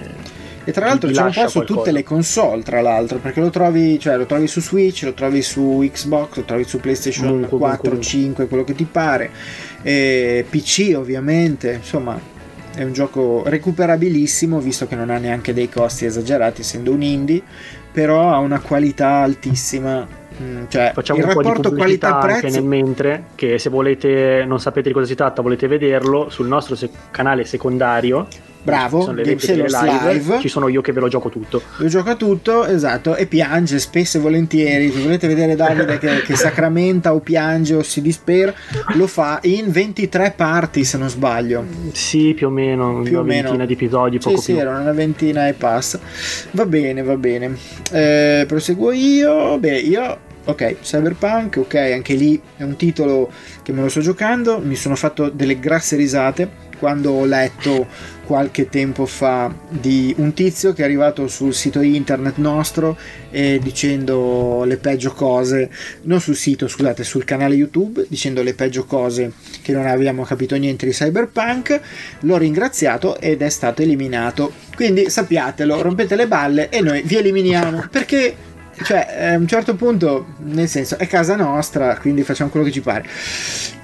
[0.64, 3.98] E tra l'altro c'è un po' su tutte le console, tra l'altro, perché lo trovi,
[3.98, 7.82] cioè, lo trovi su Switch, lo trovi su Xbox, lo trovi su PlayStation comunque, 4,
[7.82, 8.06] comunque.
[8.06, 9.32] 5, quello che ti pare,
[9.82, 12.20] e PC ovviamente, insomma
[12.80, 17.42] è un gioco recuperabilissimo visto che non ha neanche dei costi esagerati essendo un indie,
[17.92, 20.08] però ha una qualità altissima.
[20.42, 24.88] Mm, cioè, Facciamo il un rapporto qualità-prezzo anche nel mentre che se volete non sapete
[24.88, 28.28] di cosa si tratta volete vederlo sul nostro sec- canale secondario
[28.62, 30.40] Bravo, sono Game Sailors live, Live.
[30.42, 31.62] ci sono io che ve lo gioco tutto.
[31.78, 34.92] Lo gioca tutto, esatto, e piange spesso e volentieri.
[34.92, 38.54] Se volete vedere Davide che, che sacramenta o piange o si dispera,
[38.96, 41.64] lo fa in 23 parti se non sbaglio.
[41.94, 43.66] Sì, più o meno, Più o una ventina meno.
[43.66, 44.62] di episodi, Sì, poco sì, più.
[44.62, 46.00] erano una ventina e passa.
[46.52, 47.56] Va bene, va bene.
[47.92, 49.58] Eh, proseguo io.
[49.58, 50.28] Beh, io.
[50.46, 53.30] Ok, Cyberpunk, ok, anche lì è un titolo
[53.62, 54.60] che me lo sto giocando.
[54.60, 56.50] Mi sono fatto delle grasse risate
[56.80, 57.88] quando ho letto
[58.26, 62.96] qualche tempo fa di un tizio che è arrivato sul sito internet nostro
[63.32, 65.70] e dicendo le peggio cose,
[66.04, 70.56] non sul sito, scusate, sul canale YouTube, dicendo le peggio cose che non abbiamo capito
[70.56, 71.82] niente di Cyberpunk.
[72.22, 74.54] L'ho ringraziato ed è stato eliminato.
[74.76, 78.36] Quindi sappiatelo, rompete le balle e noi vi eliminiamo perché
[78.84, 82.82] cioè, a un certo punto, nel senso, è casa nostra, quindi facciamo quello che ci
[82.82, 83.06] pare.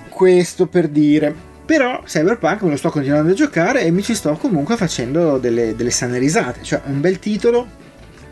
[0.07, 1.53] Questo per dire.
[1.65, 5.75] Però Cyberpunk me lo sto continuando a giocare e mi ci sto comunque facendo delle,
[5.75, 6.61] delle sane risate.
[6.61, 7.83] Cioè, un bel titolo.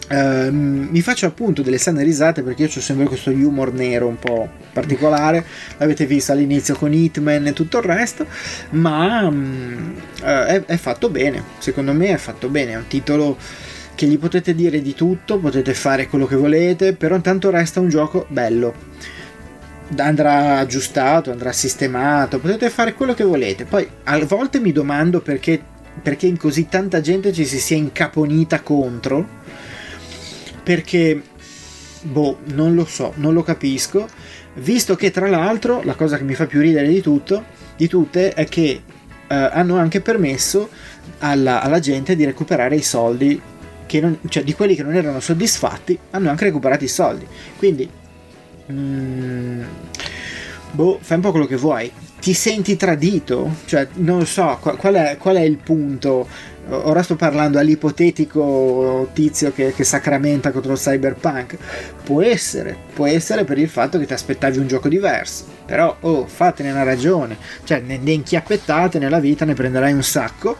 [0.09, 4.19] Ehm, mi faccio appunto delle sane risate perché io ho sempre questo humor nero un
[4.19, 5.43] po' particolare.
[5.77, 8.25] L'avete visto all'inizio con Hitman e tutto il resto.
[8.71, 11.43] Ma mm, eh, è, è fatto bene.
[11.57, 12.73] Secondo me è fatto bene.
[12.73, 13.37] È un titolo
[13.95, 17.89] che gli potete dire di tutto, potete fare quello che volete, però intanto resta un
[17.89, 18.91] gioco bello.
[19.97, 23.65] Andrà aggiustato, andrà sistemato, potete fare quello che volete.
[23.65, 25.61] Poi a volte mi domando perché,
[26.01, 29.41] perché in così tanta gente ci si sia incaponita contro.
[30.63, 31.21] Perché,
[32.03, 34.07] boh, non lo so, non lo capisco.
[34.55, 37.43] Visto che tra l'altro la cosa che mi fa più ridere di tutto,
[37.75, 38.81] di tutte, è che
[39.27, 40.69] eh, hanno anche permesso
[41.19, 43.41] alla, alla gente di recuperare i soldi
[43.99, 47.27] non- cioè di quelli che non erano soddisfatti hanno anche recuperato i soldi
[47.57, 47.87] quindi
[48.73, 49.63] mm,
[50.71, 51.91] boh fai un po' quello che vuoi.
[52.19, 53.57] Ti senti tradito?
[53.65, 56.27] Cioè non so qua- qual è, qual è il punto?
[56.69, 61.57] Ora sto parlando all'ipotetico tizio che, che sacramenta contro il cyberpunk.
[62.03, 65.45] Può essere può essere per il fatto che ti aspettavi un gioco diverso.
[65.65, 67.37] Però oh fatene una ragione.
[67.63, 70.57] Cioè ne, ne inchiappettate nella vita ne prenderai un sacco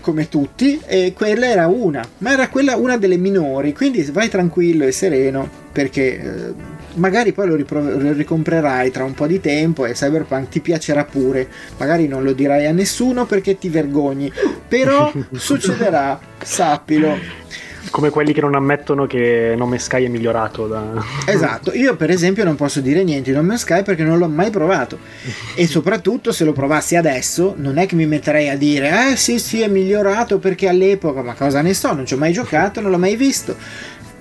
[0.00, 2.04] come tutti e quella era una.
[2.18, 3.72] Ma era quella una delle minori.
[3.72, 6.54] Quindi vai tranquillo e sereno perché eh,
[6.94, 11.04] magari poi lo, ripro- lo ricomprerai tra un po' di tempo e Cyberpunk ti piacerà
[11.04, 14.32] pure magari non lo dirai a nessuno perché ti vergogni
[14.66, 17.16] però succederà sappilo
[17.90, 21.04] Come quelli che non ammettono che Nome Sky è migliorato da...
[21.26, 24.28] Esatto, io per esempio non posso dire niente di No Man's Sky perché non l'ho
[24.28, 24.98] mai provato
[25.54, 29.38] e soprattutto se lo provassi adesso non è che mi metterei a dire eh sì
[29.38, 32.90] sì è migliorato perché all'epoca ma cosa ne so, non ci ho mai giocato, non
[32.90, 33.56] l'ho mai visto.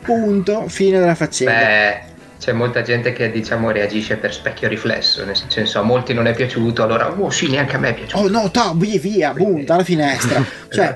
[0.04, 1.54] Punto, fine della faccenda.
[1.54, 2.13] Beh,
[2.44, 6.34] c'è molta gente che diciamo reagisce per specchio riflesso, nel senso a molti non è
[6.34, 8.22] piaciuto, allora oh sì, neanche a me è piaciuto.
[8.22, 10.44] Oh no, to, via, via, boom, dalla finestra.
[10.68, 10.94] Cioè,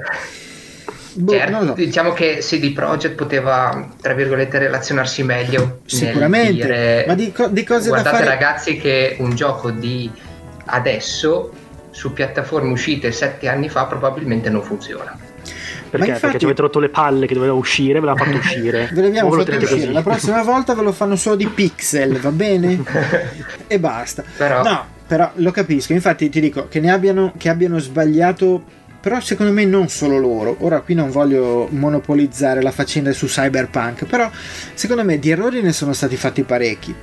[1.14, 1.74] boh, Certo, so.
[1.76, 5.80] diciamo che CD Projekt poteva, tra virgolette, relazionarsi meglio.
[5.86, 8.28] Sicuramente, dire, ma di, co- di cose da guardate fare...
[8.28, 10.12] ragazzi che un gioco di
[10.66, 11.54] adesso
[11.92, 15.18] su piattaforme uscite sette anni fa probabilmente non funziona.
[15.90, 16.08] Perché?
[16.08, 18.90] infatti- Perché ci avete rotto le palle che doveva uscire, ve l'ha fatto uscire.
[18.94, 19.66] Ve l'abbiamo fatto uscire.
[19.68, 19.92] così?
[19.92, 22.84] La prossima volta ve lo fanno solo di pixel, va bene?
[23.68, 24.24] e basta.
[24.38, 25.94] Però No, però lo capisco.
[25.94, 28.64] Infatti ti dico che ne abbiano, che abbiano sbagliato.
[29.00, 30.58] Però secondo me non solo loro.
[30.60, 34.06] Ora qui non voglio monopolizzare la faccenda su Cyberpunk.
[34.06, 34.30] Però
[34.74, 36.94] secondo me di errori ne sono stati fatti parecchi.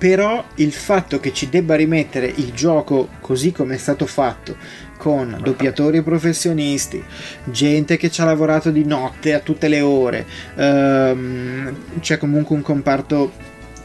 [0.00, 4.56] Però il fatto che ci debba rimettere il gioco così come è stato fatto,
[4.96, 7.04] con doppiatori professionisti,
[7.44, 10.24] gente che ci ha lavorato di notte a tutte le ore,
[10.56, 13.30] ehm, c'è comunque un comparto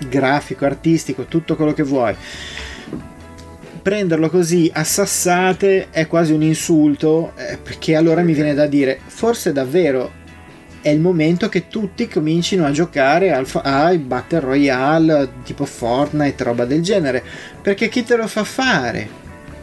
[0.08, 2.16] grafico, artistico, tutto quello che vuoi.
[3.82, 9.02] Prenderlo così a sassate è quasi un insulto, eh, perché allora mi viene da dire,
[9.06, 10.24] forse davvero
[10.86, 16.66] è il momento che tutti comincino a giocare al ai Battle Royale tipo Fortnite, roba
[16.66, 17.24] del genere,
[17.60, 19.10] perché chi te lo fa fare?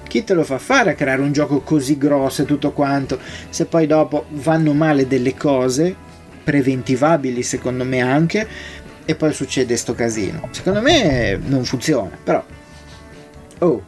[0.09, 3.21] Chi te lo fa fare a creare un gioco così grosso e tutto quanto,
[3.51, 5.95] se poi dopo vanno male delle cose,
[6.43, 8.45] preventivabili secondo me anche,
[9.05, 10.49] e poi succede sto casino.
[10.51, 12.45] Secondo me non funziona, però...
[13.59, 13.83] Oh,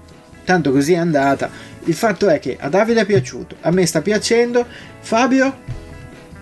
[0.45, 1.51] tanto così è andata.
[1.83, 4.65] Il fatto è che a Davide è piaciuto, a me sta piacendo,
[5.01, 5.83] Fabio...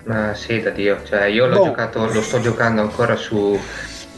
[0.05, 1.65] Ma sì, da Dio, cioè io l'ho Boh.
[1.67, 3.59] giocato, lo sto giocando ancora su,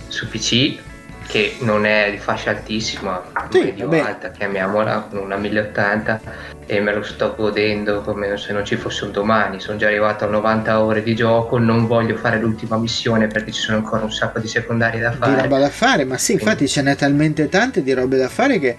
[0.09, 0.79] su PC,
[1.27, 4.01] che non è di fascia altissima, Sì, medio vabbè.
[4.01, 6.21] alta, chiamiamola, con una 1080,
[6.67, 9.61] e me lo sto godendo come se non ci fosse un domani.
[9.61, 13.61] Sono già arrivato a 90 ore di gioco, non voglio fare l'ultima missione perché ci
[13.61, 15.43] sono ancora un sacco di secondari da di fare.
[15.43, 18.77] roba da fare, ma sì, infatti ce n'è talmente tante di robe da fare che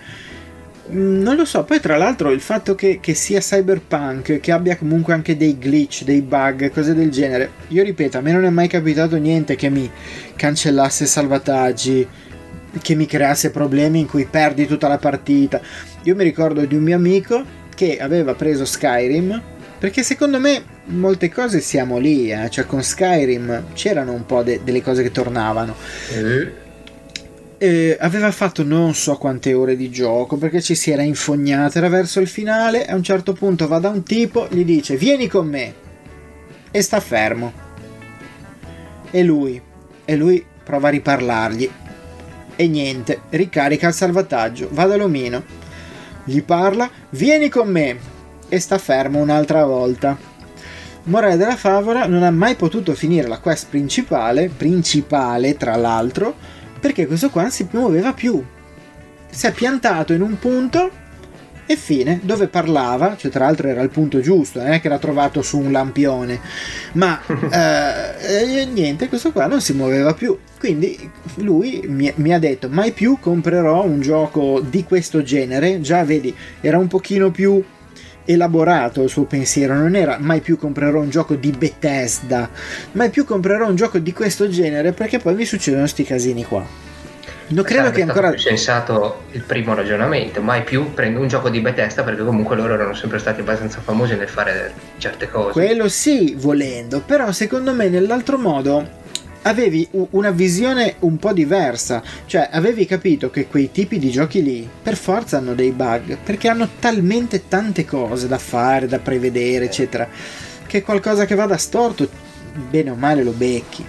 [0.87, 5.13] Non lo so, poi tra l'altro il fatto che, che sia cyberpunk, che abbia comunque
[5.13, 8.67] anche dei glitch, dei bug, cose del genere, io ripeto, a me non è mai
[8.67, 9.89] capitato niente che mi
[10.35, 12.07] cancellasse salvataggi,
[12.81, 15.59] che mi creasse problemi in cui perdi tutta la partita.
[16.03, 19.41] Io mi ricordo di un mio amico che aveva preso Skyrim,
[19.79, 24.61] perché secondo me molte cose siamo lì, eh, cioè con Skyrim c'erano un po' de-
[24.63, 25.75] delle cose che tornavano.
[26.13, 26.63] Eh,
[27.57, 31.87] Eh, aveva fatto non so quante ore di gioco perché ci si era infognato, era
[31.87, 35.47] verso il finale a un certo punto va da un tipo, gli dice vieni con
[35.47, 35.73] me
[36.69, 37.53] e sta fermo.
[39.09, 39.61] E lui,
[40.03, 41.71] e lui prova a riparlargli
[42.57, 45.43] e niente, ricarica il salvataggio, va dall'omino,
[46.25, 47.97] gli parla, vieni con me
[48.49, 50.17] e sta fermo un'altra volta.
[51.03, 56.35] Morale della favola, non ha mai potuto finire la quest principale, principale tra l'altro,
[56.85, 58.43] perché questo qua non si muoveva più.
[59.27, 60.91] Si è piantato in un punto
[61.65, 64.99] e fine, dove parlava, cioè tra l'altro era il punto giusto, non è che era
[64.99, 66.39] trovato su un lampione,
[66.91, 70.37] ma eh, niente, questo qua non si muoveva più.
[70.59, 76.03] Quindi lui mi, mi ha detto, mai più comprerò un gioco di questo genere, già
[76.03, 77.63] vedi, era un pochino più
[78.25, 82.49] elaborato il suo pensiero, non era mai più comprerò un gioco di Bethesda,
[82.93, 86.83] mai più comprerò un gioco di questo genere perché poi mi succedono sti casini qua.
[87.47, 88.31] Non credo che ancora...
[88.31, 92.73] più sensato il primo ragionamento, mai più prendo un gioco di Bethesda perché comunque loro
[92.73, 95.51] erano sempre stati abbastanza famosi nel fare certe cose.
[95.51, 99.03] Quello sì, volendo, però secondo me nell'altro modo
[99.47, 104.67] avevi una visione un po' diversa, cioè avevi capito che quei tipi di giochi lì
[104.81, 110.07] per forza hanno dei bug, perché hanno talmente tante cose da fare, da prevedere, eccetera,
[110.65, 112.09] che qualcosa che vada storto,
[112.69, 113.85] bene o male lo becchi.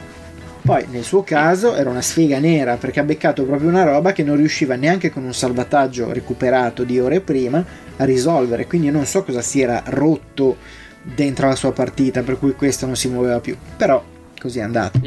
[0.61, 4.25] Poi nel suo caso era una sfiga nera perché ha beccato proprio una roba che
[4.25, 7.65] non riusciva neanche con un salvataggio recuperato di ore prima
[7.97, 10.57] a risolvere, quindi non so cosa si era rotto
[11.03, 14.03] dentro la sua partita per cui questo non si muoveva più, però
[14.39, 14.99] così è andato.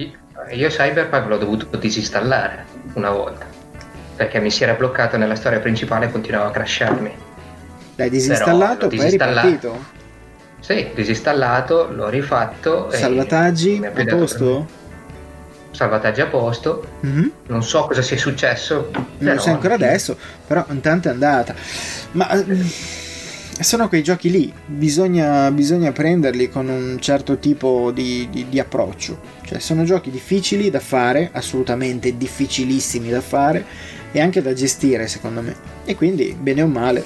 [0.52, 3.46] Io Cyberpunk l'ho dovuto disinstallare una volta
[4.16, 7.16] perché mi si era bloccato nella storia principale e continuava a crasharmi.
[7.96, 9.86] L'hai disinstallato, l'ho poi ripartito.
[10.60, 12.92] Sì, disinstallato, l'ho rifatto.
[12.92, 14.68] e Salvataggi a posto?
[15.72, 16.86] Salvataggi a posto.
[17.00, 17.32] Mhm.
[17.48, 18.90] Non so cosa sia successo.
[19.20, 21.56] Non lo sai ancora adesso, però intanto è andata.
[22.12, 22.62] Ma mm,
[23.64, 29.20] sono quei giochi lì, bisogna, bisogna prenderli con un certo tipo di, di- di approccio.
[29.46, 33.66] Cioè, sono giochi difficili da fare, assolutamente difficilissimi da fare
[34.12, 35.56] e anche da gestire, secondo me.
[35.86, 37.04] E quindi, bene o male,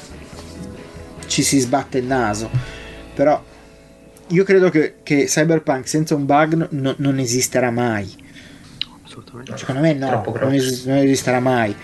[1.28, 2.50] ci si sbatte il naso.
[3.14, 3.42] Però
[4.28, 8.22] io credo che, che Cyberpunk senza un bug no- non esisterà mai.
[9.14, 9.58] Assolutamente.
[9.58, 11.76] Secondo me no, non, es- non esisterà mai.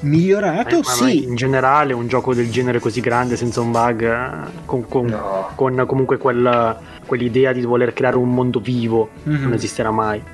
[0.00, 1.24] Migliorato, Eh, ma- ma sì.
[1.24, 5.50] in generale un gioco del genere così grande senza un bug eh, con, con- No.
[5.54, 9.42] con comunque quel- quell'idea di voler creare un mondo vivo Mhm.
[9.42, 10.24] non esisterà mai No,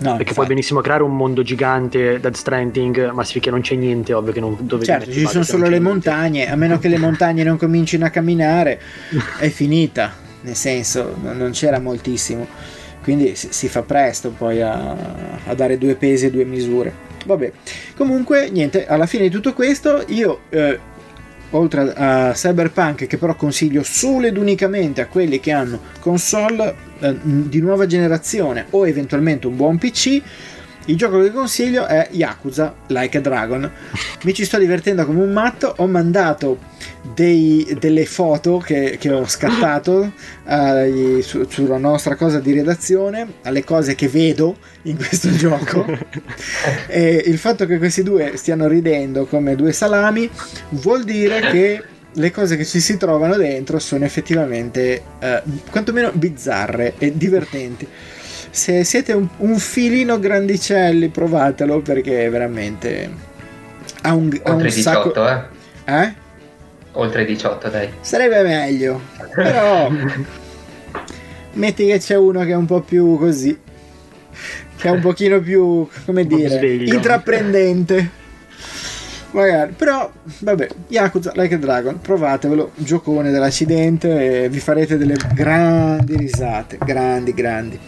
[0.00, 0.34] perché infatti.
[0.34, 4.32] puoi benissimo creare un mondo gigante Dead Stranding ma se finché non c'è niente ovvio
[4.32, 5.88] che non dove Certo, ci sono solo le niente.
[5.88, 8.78] montagne, a meno che le montagne non comincino a camminare,
[9.38, 10.12] è finita.
[10.40, 12.46] Nel senso, no- non c'era moltissimo.
[13.08, 14.94] Quindi si fa presto poi a,
[15.46, 16.92] a dare due pesi e due misure.
[17.24, 17.52] Vabbè,
[17.96, 20.78] comunque, niente, alla fine di tutto questo, io, eh,
[21.48, 27.16] oltre a Cyberpunk, che però consiglio solo ed unicamente a quelli che hanno console eh,
[27.22, 30.20] di nuova generazione o eventualmente un buon PC,
[30.88, 33.70] il gioco che consiglio è Yakuza Like a Dragon.
[34.22, 35.74] Mi ci sto divertendo come un matto.
[35.78, 36.58] Ho mandato
[37.14, 40.12] dei- delle foto che, che ho scattato
[40.48, 45.84] eh, su- sulla nostra cosa di redazione, alle cose che vedo in questo gioco.
[46.86, 50.28] e il fatto che questi due stiano ridendo come due salami
[50.70, 56.94] vuol dire che le cose che ci si trovano dentro sono effettivamente eh, quantomeno bizzarre
[56.98, 57.86] e divertenti.
[58.50, 63.10] Se siete un, un filino grandicelli, provatelo perché veramente
[64.02, 65.48] ha un, ha Oltre un 18, sacco.
[65.84, 66.02] eh.
[66.02, 66.14] Eh?
[66.92, 67.88] Oltre 18, dai.
[68.00, 69.00] Sarebbe meglio,
[69.34, 69.88] però
[71.52, 73.56] metti che c'è uno che è un po' più così,
[74.76, 76.94] che è un pochino più, come dire, sveglio.
[76.94, 78.10] intraprendente.
[79.30, 86.16] Magari, però vabbè, Yakuza Like a Dragon, provatevelo, giocone dell'accidente e vi farete delle grandi
[86.16, 87.78] risate, grandi, grandi.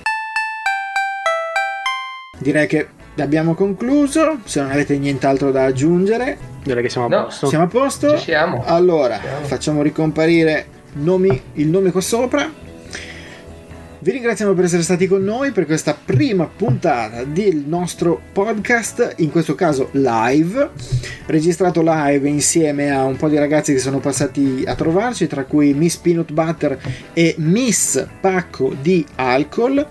[2.40, 2.86] Direi che
[3.18, 7.64] abbiamo concluso, se non avete nient'altro da aggiungere, direi che siamo a No, posto siamo
[7.64, 8.16] a posto.
[8.16, 8.62] Ci siamo.
[8.64, 9.44] Allora, Siamo.
[9.44, 12.50] facciamo ricomparire nomi- il nome qua sopra.
[14.02, 19.30] Vi ringraziamo per essere stati con noi per questa prima puntata del nostro podcast, in
[19.30, 20.70] questo caso live,
[21.26, 25.74] registrato live insieme a un po' di ragazzi che sono passati a trovarci, tra cui
[25.74, 26.80] Miss Peanut Butter
[27.12, 29.86] e Miss Pacco di Alcol,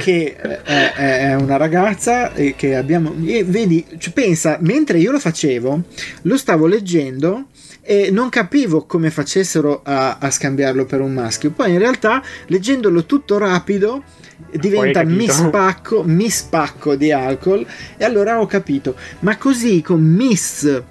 [0.00, 3.14] che eh, è una ragazza che abbiamo...
[3.24, 5.82] E vedi, pensa, mentre io lo facevo,
[6.22, 7.46] lo stavo leggendo
[7.86, 11.52] e non capivo come facessero a, a, scambiarlo per un maschio.
[11.52, 14.02] Poi in realtà, leggendolo tutto rapido,
[14.50, 17.64] diventa Miss Pacco, Miss Pacco di alcol
[17.96, 18.96] e allora ho capito.
[19.20, 20.82] Ma così con Miss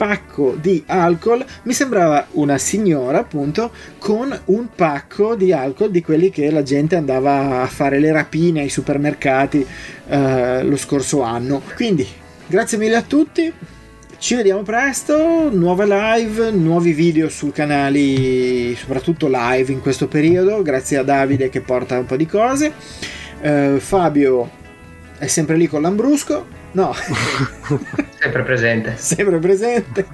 [0.00, 6.30] pacco di alcol mi sembrava una signora appunto con un pacco di alcol di quelli
[6.30, 9.66] che la gente andava a fare le rapine ai supermercati
[10.08, 12.08] eh, lo scorso anno quindi
[12.46, 13.52] grazie mille a tutti
[14.20, 20.98] ci vediamo presto, nuove live, nuovi video sul canale, soprattutto live in questo periodo, grazie
[20.98, 22.70] a Davide che porta un po' di cose.
[23.40, 24.50] Uh, Fabio
[25.16, 26.92] è sempre lì con l'Ambrusco, no.
[28.20, 28.94] sempre presente.
[29.00, 30.06] sempre presente.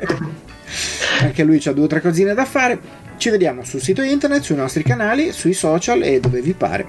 [1.22, 2.78] Anche lui ha due o tre cosine da fare.
[3.16, 6.86] Ci vediamo sul sito internet, sui nostri canali, sui social e dove vi pare.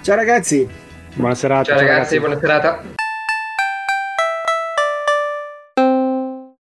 [0.00, 0.66] Ciao ragazzi.
[1.14, 1.64] Buona serata.
[1.64, 3.04] Ciao, ciao ragazzi, ragazzi, buona serata.